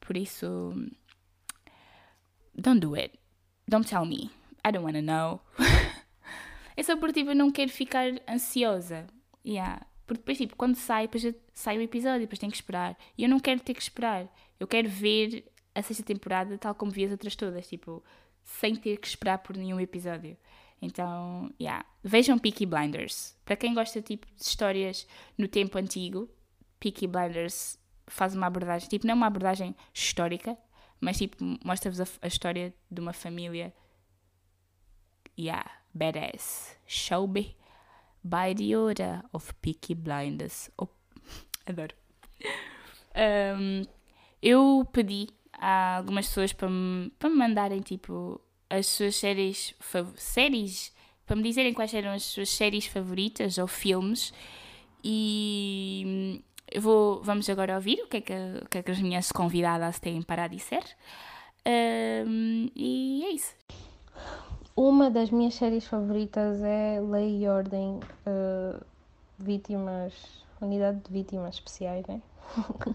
[0.00, 0.72] Por isso.
[2.54, 3.18] Don't do it.
[3.68, 4.30] Don't tell me.
[4.64, 5.40] I don't wanna know.
[6.76, 9.06] é só porque tipo, eu não quero ficar ansiosa.
[9.44, 9.86] Yeah.
[10.06, 12.96] Porque depois, tipo, quando sai, depois sai o episódio, depois tenho que esperar.
[13.16, 14.26] E eu não quero ter que esperar.
[14.58, 15.44] Eu quero ver
[15.74, 18.02] a sexta temporada tal como vi as outras todas, tipo,
[18.44, 20.36] sem ter que esperar por nenhum episódio.
[20.80, 21.84] Então, yeah.
[22.02, 23.36] Vejam Peaky Blinders.
[23.44, 25.06] Para quem gosta tipo, de histórias
[25.38, 26.28] no tempo antigo,
[26.80, 30.58] Peaky Blinders faz uma abordagem, tipo, não é uma abordagem histórica,
[31.02, 33.74] mas tipo, mostra-vos a, a, história de uma família.
[35.36, 36.76] Yeah, badass.
[36.86, 37.56] Shelby
[38.22, 40.70] by the order of Peaky Blinders.
[40.78, 40.88] Oh,
[41.66, 41.94] adoro.
[43.16, 43.84] Um,
[44.40, 48.40] eu pedi a algumas pessoas para me, para me mandarem tipo
[48.70, 49.74] as suas séries,
[50.16, 50.92] séries
[51.26, 54.32] para me dizerem quais eram as suas séries favoritas ou filmes
[55.02, 59.00] e eu vou, vamos agora ouvir o que é que, o que, é que as
[59.00, 60.82] minhas convidadas têm para dizer
[61.66, 63.54] um, e é isso.
[64.74, 68.84] Uma das minhas séries favoritas é Lei e Ordem, uh,
[69.38, 72.20] vítimas, unidade de vítimas especiais, né?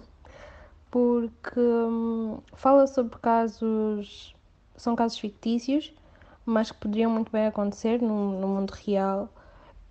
[0.91, 4.35] Porque hum, fala sobre casos,
[4.75, 5.93] são casos fictícios,
[6.45, 9.29] mas que poderiam muito bem acontecer no, no mundo real.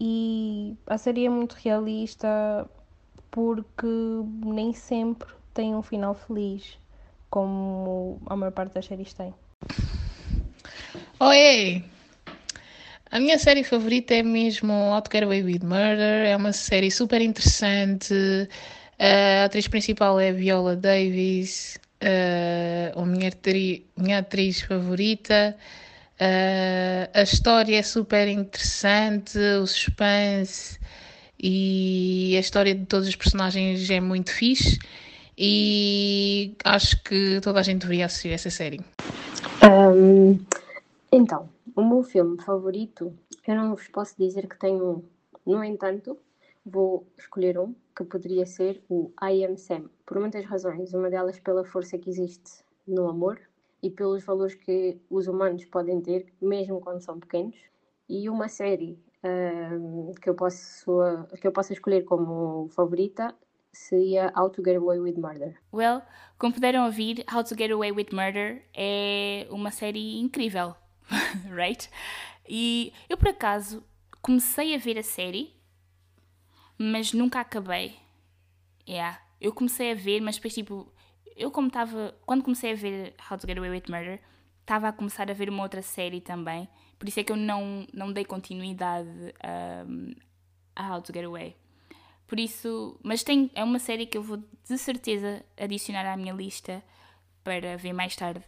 [0.00, 2.68] E a série é muito realista
[3.30, 3.86] porque
[4.44, 6.78] nem sempre tem um final feliz,
[7.30, 9.34] como a maior parte das séries tem.
[11.20, 11.84] Oi!
[13.10, 16.26] A minha série favorita é mesmo How Get Away with Murder.
[16.26, 18.14] É uma série super interessante.
[18.98, 21.78] A atriz principal é Viola Davis,
[22.94, 25.56] a minha, atri minha atriz favorita.
[27.14, 30.78] a história é super interessante, o suspense
[31.38, 34.78] e a história de todos os personagens é muito fixe.
[35.38, 38.80] E acho que toda a gente deveria assistir essa série.
[39.62, 40.38] Um,
[41.12, 43.12] então, o meu filme favorito,
[43.46, 45.04] eu não vos posso dizer que tenho um.
[45.44, 46.18] No entanto,
[46.64, 50.94] vou escolher um que poderia ser o I Am Sam, por muitas razões.
[50.94, 53.38] Uma delas pela força que existe no amor
[53.82, 57.56] e pelos valores que os humanos podem ter, mesmo quando são pequenos.
[58.08, 58.98] E uma série
[60.20, 60.98] que, eu posso,
[61.40, 63.34] que eu possa escolher como favorita
[63.72, 65.60] seria How to Get Away with Murder.
[65.72, 66.02] Well,
[66.38, 70.74] como puderam ouvir, How to Get Away with Murder é uma série incrível.
[71.50, 71.88] right?
[72.48, 73.84] E eu por acaso
[74.22, 75.54] comecei a ver a série,
[76.78, 77.96] mas nunca acabei.
[78.88, 79.20] Yeah.
[79.40, 80.92] Eu comecei a ver, mas depois tipo,
[81.36, 84.20] eu como estava, quando comecei a ver How to Get Away with Murder,
[84.60, 86.68] estava a começar a ver uma outra série também,
[86.98, 89.34] por isso é que eu não, não dei continuidade
[90.74, 91.56] a How to Get Away.
[92.26, 96.32] Por isso, mas tem, é uma série que eu vou de certeza adicionar à minha
[96.32, 96.82] lista
[97.44, 98.42] para ver mais tarde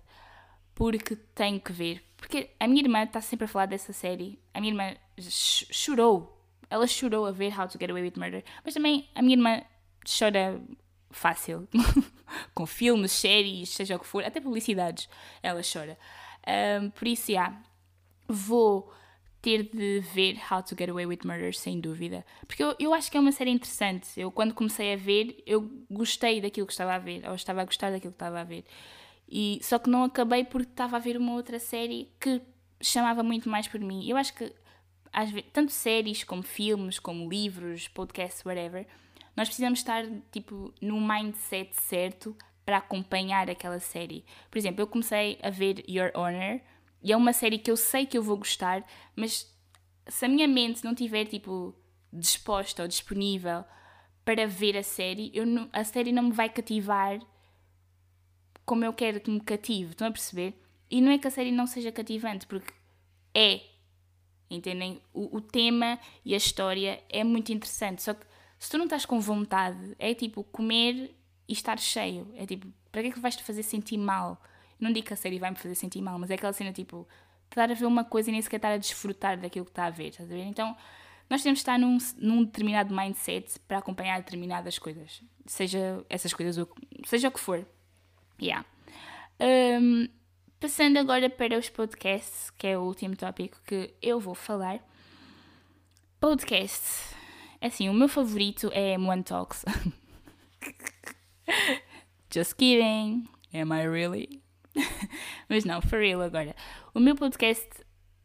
[0.79, 2.05] porque tenho que ver.
[2.17, 4.39] Porque a minha irmã está sempre a falar dessa série.
[4.55, 6.41] A minha irmã chorou.
[6.71, 8.45] Ela chorou a ver How to Get Away with Murder.
[8.65, 9.61] Mas também a minha irmã
[10.07, 10.63] chora
[11.11, 11.67] fácil.
[12.55, 15.09] Com filmes, séries, seja o que for, até publicidades,
[15.43, 15.99] ela chora.
[16.47, 17.61] Um, por isso, yeah,
[18.29, 18.93] vou
[19.41, 22.25] ter de ver How to Get Away with Murder, sem dúvida.
[22.47, 24.09] Porque eu, eu acho que é uma série interessante.
[24.21, 27.65] Eu, quando comecei a ver, eu gostei daquilo que estava a ver, ou estava a
[27.65, 28.65] gostar daquilo que estava a ver.
[29.29, 32.41] E, só que não acabei porque estava a ver uma outra série que
[32.81, 34.09] chamava muito mais por mim.
[34.09, 34.53] Eu acho que,
[35.13, 38.87] às vezes, tanto séries como filmes, como livros, podcasts, whatever,
[39.37, 44.25] nós precisamos estar tipo, no mindset certo para acompanhar aquela série.
[44.51, 46.61] Por exemplo, eu comecei a ver Your Honor
[47.03, 48.85] e é uma série que eu sei que eu vou gostar,
[49.15, 49.55] mas
[50.07, 51.75] se a minha mente não estiver tipo
[52.13, 53.65] disposta ou disponível
[54.25, 57.19] para ver a série, eu não, a série não me vai cativar
[58.65, 59.93] como eu quero que me cative.
[59.93, 60.55] Estão a perceber?
[60.91, 62.73] E não é que a série não seja cativante, porque
[63.35, 63.63] é.
[64.51, 65.01] Entendem?
[65.13, 68.03] O, o tema e a história é muito interessante.
[68.03, 68.27] Só que
[68.59, 71.15] se tu não estás com vontade, é tipo comer
[71.47, 72.31] e estar cheio.
[72.35, 74.43] É tipo, para que é que vais-te fazer sentir mal?
[74.81, 77.07] Não digo que a série vai me fazer sentir mal, mas é aquela cena tipo,
[77.51, 79.91] estar a ver uma coisa e nem sequer estar a desfrutar daquilo que está a
[79.91, 80.45] ver, estás a ver?
[80.45, 80.77] Então,
[81.29, 85.23] nós temos de estar num, num determinado mindset para acompanhar determinadas coisas.
[85.47, 86.67] Seja essas coisas,
[87.05, 87.67] seja o que for.
[88.41, 88.65] Yeah.
[89.41, 90.09] Um,
[90.59, 94.81] passando agora para os podcasts, que é o último tópico que eu vou falar.
[96.19, 97.15] Podcast.
[97.61, 99.65] Assim, o meu favorito é One Talks.
[102.33, 103.29] Just kidding.
[103.53, 104.48] Am I really?
[105.49, 106.55] Mas não, for real agora.
[106.95, 107.69] O meu podcast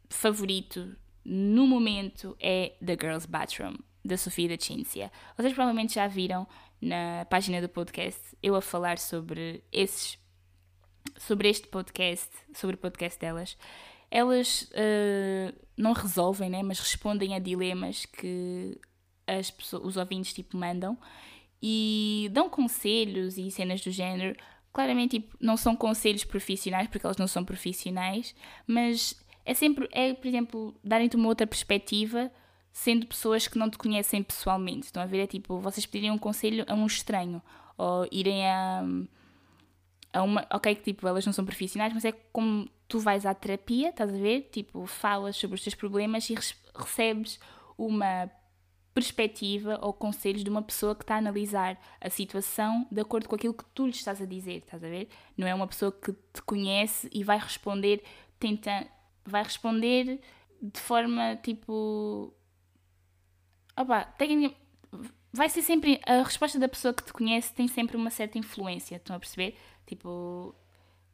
[0.08, 5.10] favorito no momento é The Girls Bathroom, da Sofia da Cinzia.
[5.36, 6.46] Vocês provavelmente já viram
[6.80, 10.18] na página do podcast eu a falar sobre esses
[11.18, 13.56] sobre este podcast, sobre o podcast delas.
[14.10, 18.78] Elas uh, não resolvem, né, mas respondem a dilemas que
[19.26, 20.98] as pessoas, os ouvintes tipo mandam
[21.62, 24.36] e dão conselhos e cenas do género.
[24.74, 28.34] Claramente tipo, não são conselhos profissionais porque elas não são profissionais,
[28.66, 29.16] mas
[29.46, 32.30] é sempre é, por exemplo, darem-te uma outra perspectiva
[32.72, 34.86] sendo pessoas que não te conhecem pessoalmente.
[34.86, 35.20] Estão a ver?
[35.20, 37.40] É tipo, vocês pediriam um conselho a um estranho
[37.78, 38.84] ou irem a,
[40.12, 40.44] a uma.
[40.52, 44.12] Ok, que tipo, elas não são profissionais, mas é como tu vais à terapia, estás
[44.12, 44.48] a ver?
[44.50, 46.34] Tipo, falas sobre os teus problemas e
[46.74, 47.38] recebes
[47.78, 48.28] uma
[48.94, 53.34] perspectiva ou conselhos de uma pessoa que está a analisar a situação de acordo com
[53.34, 55.08] aquilo que tu lhe estás a dizer, estás a ver?
[55.36, 58.02] Não é uma pessoa que te conhece e vai responder,
[58.38, 58.86] tenta,
[59.24, 60.20] vai responder
[60.62, 62.32] de forma tipo
[63.76, 64.54] opa, tem,
[65.32, 66.00] vai ser sempre.
[66.06, 69.56] A resposta da pessoa que te conhece tem sempre uma certa influência, estão a perceber?
[69.86, 70.54] Tipo.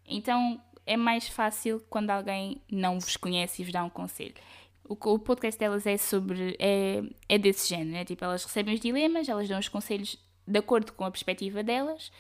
[0.07, 4.35] Então é mais fácil quando alguém não vos conhece e vos dá um conselho.
[4.85, 6.57] O, o podcast delas é sobre.
[6.59, 8.05] É, é desse género, né?
[8.05, 12.11] Tipo, elas recebem os dilemas, elas dão os conselhos de acordo com a perspectiva delas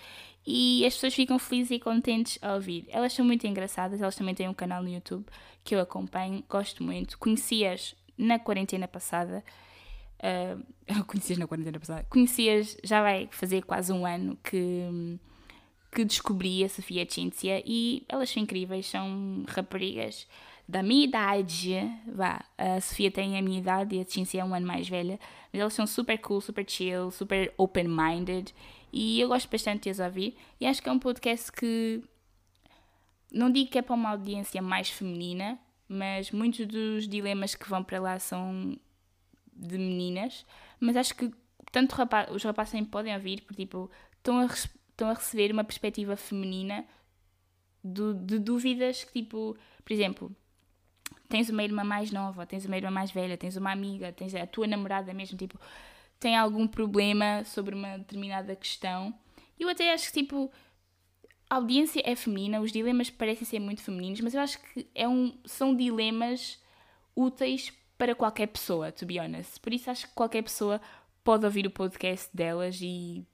[0.47, 2.87] e as pessoas ficam felizes e contentes a ouvir.
[2.89, 5.27] Elas são muito engraçadas, elas também têm um canal no YouTube
[5.63, 7.19] que eu acompanho, gosto muito.
[7.19, 9.45] Conheci-as na quarentena passada.
[10.23, 12.07] Uh, conheci-as na quarentena passada.
[12.11, 15.19] Conheci-as, já vai fazer quase um ano que,
[15.91, 20.29] que descobri a Sofia Cinzia e elas são incríveis, são raparigas
[20.71, 21.75] da minha idade,
[22.07, 25.19] vá, a Sofia tem a minha idade e a Cinzia é um ano mais velha,
[25.53, 28.55] mas elas são super cool, super chill, super open-minded
[28.93, 32.01] e eu gosto bastante de as ouvir e acho que é um podcast que
[33.33, 35.59] não digo que é para uma audiência mais feminina,
[35.89, 38.79] mas muitos dos dilemas que vão para lá são
[39.53, 40.47] de meninas,
[40.79, 41.33] mas acho que
[41.73, 45.65] tanto rapaz, os rapazes também podem ouvir, porque tipo, estão a, estão a receber uma
[45.65, 46.85] perspectiva feminina
[47.83, 50.37] do, de dúvidas que tipo, por exemplo,
[51.29, 54.47] tens uma irmã mais nova, tens uma irmã mais velha, tens uma amiga, tens a
[54.47, 55.59] tua namorada mesmo, tipo,
[56.19, 59.15] tem algum problema sobre uma determinada questão.
[59.59, 60.51] Eu até acho que, tipo,
[61.49, 65.09] a audiência é feminina, os dilemas parecem ser muito femininos, mas eu acho que é
[65.09, 66.61] um, são dilemas
[67.17, 69.61] úteis para qualquer pessoa, to be honest.
[69.61, 70.81] Por isso acho que qualquer pessoa
[71.25, 73.27] pode ouvir o podcast delas e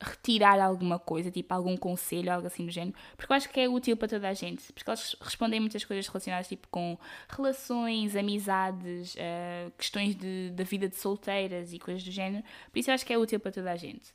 [0.00, 3.68] retirar alguma coisa, tipo algum conselho, algo assim do género, porque eu acho que é
[3.68, 9.14] útil para toda a gente, porque elas respondem muitas coisas relacionadas tipo com relações, amizades,
[9.14, 13.06] uh, questões de, da vida de solteiras e coisas do género, por isso eu acho
[13.06, 14.12] que é útil para toda a gente.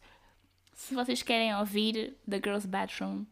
[0.74, 3.26] Se vocês querem ouvir The Girls Bathroom,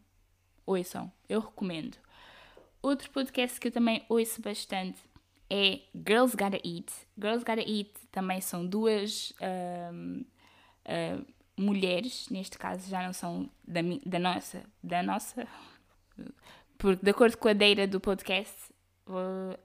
[0.65, 1.97] ouçam, eu recomendo.
[2.81, 4.99] Outro podcast que eu também ouço bastante
[5.49, 6.91] é Girls Gotta Eat.
[7.17, 9.33] Girls Gotta Eat também são duas.
[9.91, 10.23] Um,
[10.85, 11.25] uh,
[11.59, 15.47] mulheres, neste caso já não são da, da nossa, da nossa,
[16.77, 18.55] porque de acordo com a deira do podcast,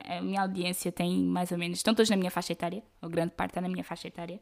[0.05, 3.32] a minha audiência tem mais ou menos, estão todos na minha faixa etária, ou grande
[3.32, 4.40] parte está na minha faixa etária.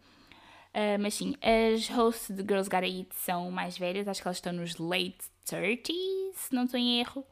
[0.75, 4.39] Uh, mas sim, as hosts de Girls Gotta Eat são mais velhas, acho que elas
[4.39, 5.93] estão nos late 30s,
[6.35, 7.27] se não estou em erro.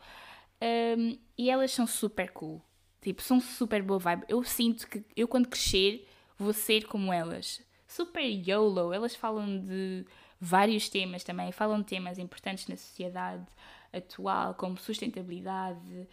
[0.62, 2.60] Um, e elas são super cool.
[3.00, 4.24] Tipo, são super boa vibe.
[4.28, 6.06] Eu sinto que eu, quando crescer,
[6.38, 8.92] vou ser como elas super YOLO.
[8.92, 10.06] Elas falam de
[10.40, 13.46] vários temas também, falam de temas importantes na sociedade
[13.92, 16.08] atual, como sustentabilidade,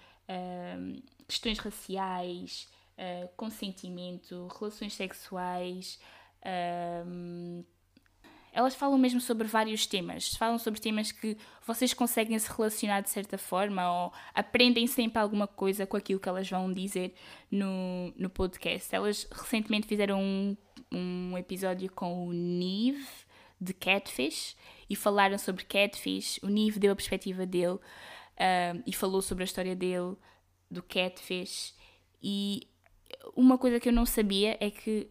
[1.28, 2.68] questões raciais,
[2.98, 6.00] uh, consentimento, relações sexuais.
[8.58, 10.36] Elas falam mesmo sobre vários temas.
[10.36, 15.48] Falam sobre temas que vocês conseguem se relacionar de certa forma ou aprendem sempre alguma
[15.48, 17.14] coisa com aquilo que elas vão dizer
[17.52, 18.94] no, no podcast.
[18.94, 20.58] Elas recentemente fizeram um
[20.92, 23.08] um episódio com o Nive
[23.60, 24.56] de Catfish
[24.90, 26.40] e falaram sobre Catfish.
[26.44, 30.16] O Nive deu a perspectiva dele uh, e falou sobre a história dele,
[30.70, 31.76] do Catfish.
[32.22, 32.68] E
[33.36, 35.10] uma coisa que eu não sabia é que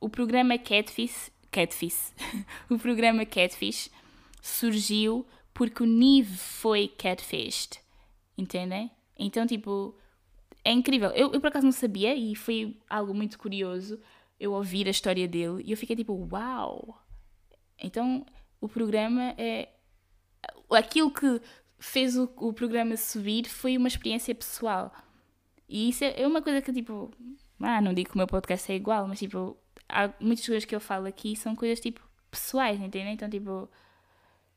[0.00, 2.14] o programa Catfish, Catfish,
[2.70, 3.90] o programa Catfish
[4.42, 7.80] surgiu porque o Nive foi catfished,
[8.38, 8.90] entendem?
[9.18, 9.94] Então, tipo,
[10.64, 11.10] é incrível.
[11.10, 14.00] Eu, eu por acaso não sabia e foi algo muito curioso
[14.38, 17.02] eu ouvir a história dele e eu fiquei tipo, uau!
[17.78, 18.24] Então
[18.60, 19.68] o programa é.
[20.70, 21.40] Aquilo que
[21.78, 24.92] fez o, o programa subir foi uma experiência pessoal.
[25.68, 27.10] E isso é, é uma coisa que, tipo,
[27.60, 29.56] ah, não digo que o meu podcast é igual, mas, tipo,
[29.90, 33.14] há muitas coisas que eu falo aqui são coisas, tipo, pessoais, entendem?
[33.14, 33.68] Então, tipo,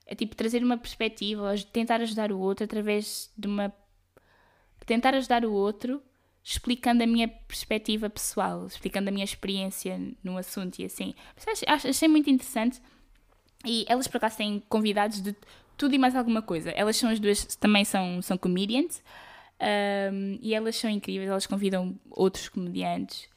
[0.05, 3.73] é tipo trazer uma perspectiva, tentar ajudar o outro através de uma.
[4.85, 6.01] Tentar ajudar o outro
[6.43, 11.15] explicando a minha perspectiva pessoal, explicando a minha experiência no assunto e assim.
[11.47, 12.81] Achei, achei muito interessante.
[13.65, 15.33] E elas por acaso têm convidados de
[15.77, 16.69] tudo e mais alguma coisa.
[16.71, 19.01] Elas são as duas, também são, são comedians.
[20.11, 23.29] Um, e elas são incríveis, elas convidam outros comediantes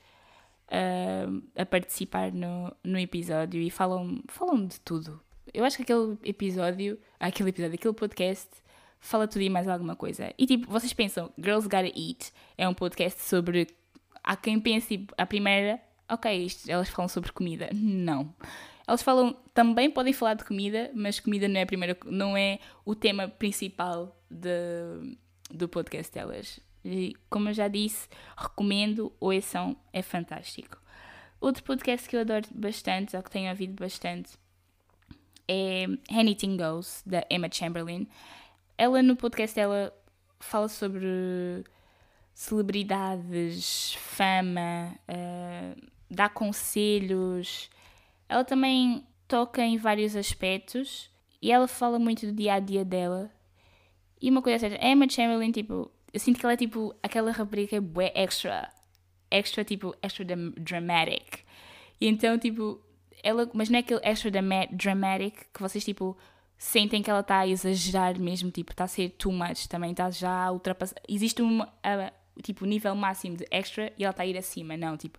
[0.71, 5.21] um, a participar no, no episódio e falam, falam de tudo.
[5.55, 8.49] Eu acho que aquele episódio, aquele episódio, aquele podcast
[8.99, 10.33] fala tudo e mais alguma coisa.
[10.37, 13.69] E tipo, vocês pensam, Girls Gotta Eat é um podcast sobre.
[14.23, 17.71] Há quem pense, tipo, a primeira, ok, isto, elas falam sobre comida.
[17.73, 18.35] Não.
[18.87, 22.59] Elas falam, também podem falar de comida, mas comida não é a primeira, não é
[22.85, 25.17] o tema principal de,
[25.51, 26.61] do podcast delas.
[26.87, 30.81] E, como eu já disse, recomendo, ouçam, é fantástico.
[31.41, 34.39] Outro podcast que eu adoro bastante, ou que tenho ouvido bastante,
[35.49, 38.07] é Anything Goes, da Emma Chamberlain.
[38.79, 39.93] Ela no podcast dela
[40.39, 41.65] fala sobre
[42.33, 47.69] celebridades, fama, uh, dá conselhos.
[48.29, 51.11] Ela também toca em vários aspectos
[51.43, 53.31] e ela fala muito do dia a dia dela.
[54.21, 57.79] E uma coisa certa, Emma Chamberlain, tipo, eu sinto que ela é tipo aquela rapariga
[57.79, 58.73] bué extra.
[59.31, 61.41] extra, tipo, extra dramatic.
[62.01, 62.81] E então, tipo,
[63.23, 64.31] ela, mas não é aquele extra
[64.71, 66.17] dramatic que vocês, tipo,
[66.57, 70.11] sentem que ela está a exagerar mesmo, tipo, está a ser too much também, está
[70.11, 70.97] já a ultrapassar.
[71.07, 72.13] Existe um, uh,
[72.43, 75.19] tipo, nível máximo de extra e ela está a ir acima, não, tipo.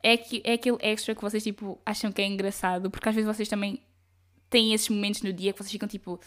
[0.00, 3.26] É, que, é aquele extra que vocês, tipo, acham que é engraçado, porque às vezes
[3.26, 3.82] vocês também
[4.48, 6.20] têm esses momentos no dia que vocês ficam, tipo,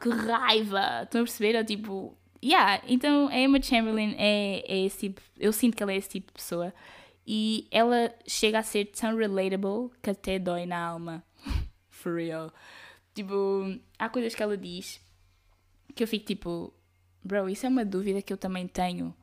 [0.00, 1.02] que raiva!
[1.04, 1.56] Estão a perceber?
[1.56, 5.92] Ou tipo, yeah, então a Emma Chamberlain é, é esse tipo, eu sinto que ela
[5.92, 6.72] é esse tipo de pessoa
[7.26, 11.22] e ela chega a ser tão relatable que até dói na alma.
[11.88, 12.52] For real.
[13.14, 15.00] Tipo, há coisas que ela diz
[15.94, 16.74] que eu fico tipo,
[17.22, 19.14] bro, isso é uma dúvida que eu também tenho.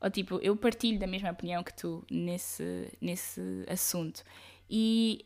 [0.00, 4.22] Ou tipo, eu partilho da mesma opinião que tu nesse, nesse assunto.
[4.68, 5.24] E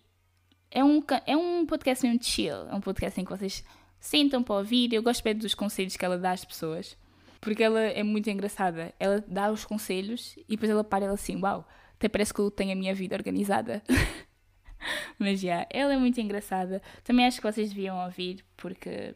[0.70, 3.64] é um, é um podcast mesmo chill, é um podcast em que vocês
[3.98, 4.92] sentam para ouvir.
[4.92, 6.96] Eu gosto bem dos conselhos que ela dá às pessoas,
[7.41, 8.93] porque ela é muito engraçada.
[8.99, 12.51] Ela dá os conselhos e depois ela para ela assim, uau, até parece que eu
[12.51, 13.82] tenho a minha vida organizada.
[15.18, 16.80] Mas já, yeah, ela é muito engraçada.
[17.05, 19.14] Também acho que vocês deviam ouvir, porque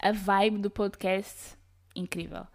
[0.00, 1.56] a vibe do podcast,
[1.94, 2.46] incrível.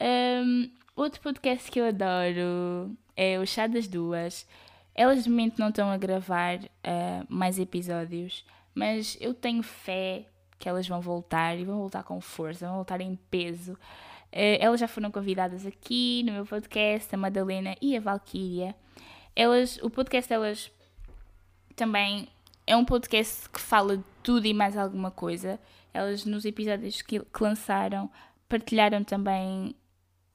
[0.00, 4.46] Um, outro podcast que eu adoro é o Chá das Duas.
[4.94, 8.44] Elas de momento não estão a gravar uh, mais episódios,
[8.74, 10.26] mas eu tenho fé
[10.58, 13.72] que elas vão voltar e vão voltar com força, vão voltar em peso.
[13.72, 18.74] Uh, elas já foram convidadas aqui no meu podcast, a Madalena e a Valkyria.
[19.34, 20.70] Elas, o podcast delas
[21.76, 22.28] também
[22.66, 25.58] é um podcast que fala de tudo e mais alguma coisa.
[25.94, 28.10] Elas, nos episódios que, que lançaram,
[28.48, 29.74] partilharam também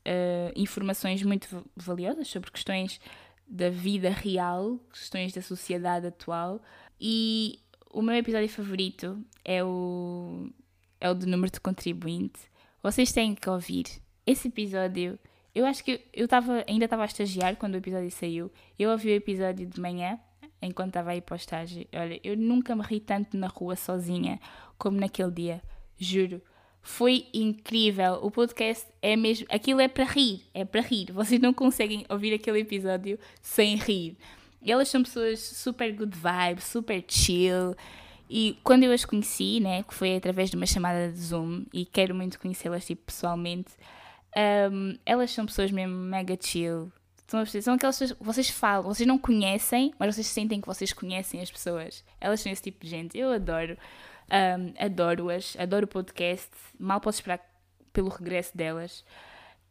[0.07, 2.99] uh, informações muito valiosas sobre questões
[3.47, 6.61] da vida real, questões da sociedade atual.
[6.99, 7.59] E
[7.91, 10.49] o meu episódio favorito é o,
[10.99, 12.39] é o do número de contribuinte.
[12.81, 13.85] Vocês têm que ouvir
[14.25, 15.17] esse episódio.
[15.53, 18.51] Eu acho que eu tava, ainda estava a estagiar quando o episódio saiu.
[18.77, 20.19] Eu ouvi o episódio de manhã,
[20.61, 21.85] enquanto estava aí para o estágio.
[21.93, 24.39] Olha, eu nunca me ri tanto na rua sozinha
[24.77, 25.61] como naquele dia.
[25.97, 26.41] Juro.
[26.81, 28.15] Foi incrível.
[28.21, 29.47] O podcast é mesmo.
[29.49, 30.41] Aquilo é para rir.
[30.53, 31.11] É para rir.
[31.11, 34.17] Vocês não conseguem ouvir aquele episódio sem rir.
[34.65, 37.75] Elas são pessoas super good vibes, super chill.
[38.35, 41.85] E quando eu as conheci, né, que foi através de uma chamada de Zoom, e
[41.85, 43.71] quero muito conhecê-las tipo, pessoalmente,
[44.71, 46.91] um, elas são pessoas mesmo mega chill.
[47.27, 50.91] São, são aquelas pessoas que vocês falam, vocês não conhecem, mas vocês sentem que vocês
[50.91, 52.03] conhecem as pessoas.
[52.19, 53.15] Elas são esse tipo de gente.
[53.15, 53.77] Eu adoro.
[54.31, 56.49] Um, adoro-as, adoro o podcast.
[56.79, 57.39] Mal posso esperar
[57.93, 59.05] pelo regresso delas.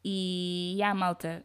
[0.05, 1.45] E, ah, malta,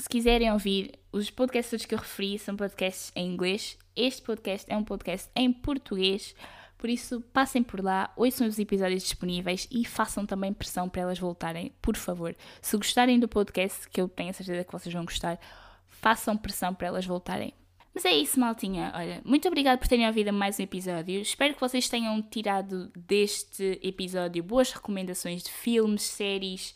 [0.00, 3.76] se quiserem ouvir, os podcasts que eu referi são podcasts em inglês.
[3.94, 6.34] Este podcast é um podcast em português.
[6.78, 11.18] Por isso, passem por lá, ouçam os episódios disponíveis e façam também pressão para elas
[11.18, 12.34] voltarem, por favor.
[12.62, 15.38] Se gostarem do podcast, que eu tenho a certeza que vocês vão gostar,
[15.86, 17.52] façam pressão para elas voltarem.
[17.92, 18.92] Mas é isso, maltinha.
[18.94, 21.20] Olha, muito obrigada por terem ouvido mais um episódio.
[21.20, 26.74] Espero que vocês tenham tirado deste episódio boas recomendações de filmes, séries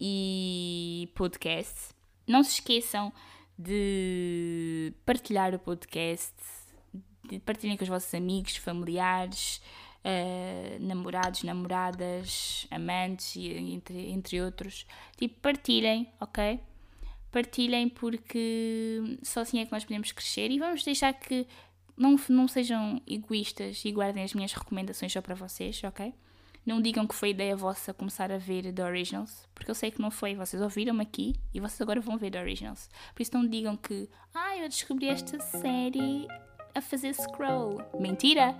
[0.00, 1.93] e podcasts.
[2.26, 3.12] Não se esqueçam
[3.58, 6.34] de partilhar o podcast,
[7.28, 9.60] de partilhem com os vossos amigos, familiares,
[10.04, 14.86] uh, namorados, namoradas, amantes, entre, entre outros.
[15.16, 16.60] Tipo, partilhem, ok?
[17.30, 21.46] Partilhem porque só assim é que nós podemos crescer e vamos deixar que
[21.96, 26.12] não, não sejam egoístas e guardem as minhas recomendações só para vocês, ok?
[26.64, 30.00] Não digam que foi ideia vossa começar a ver The Originals, porque eu sei que
[30.00, 30.34] não foi.
[30.34, 32.88] Vocês ouviram-me aqui e vocês agora vão ver The Originals.
[33.14, 36.26] Por isso não digam que, ah, eu descobri esta série
[36.74, 37.82] a fazer scroll.
[38.00, 38.54] Mentira!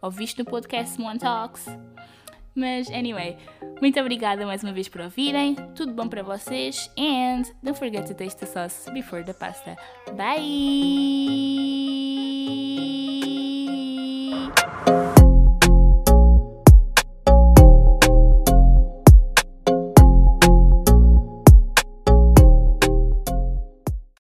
[0.00, 1.66] Ouviste no podcast One Talks.
[2.54, 3.38] Mas, anyway,
[3.80, 5.54] muito obrigada mais uma vez por ouvirem.
[5.74, 6.90] Tudo bom para vocês.
[6.98, 9.76] And don't forget to taste the sauce before the pasta.
[10.16, 12.01] Bye!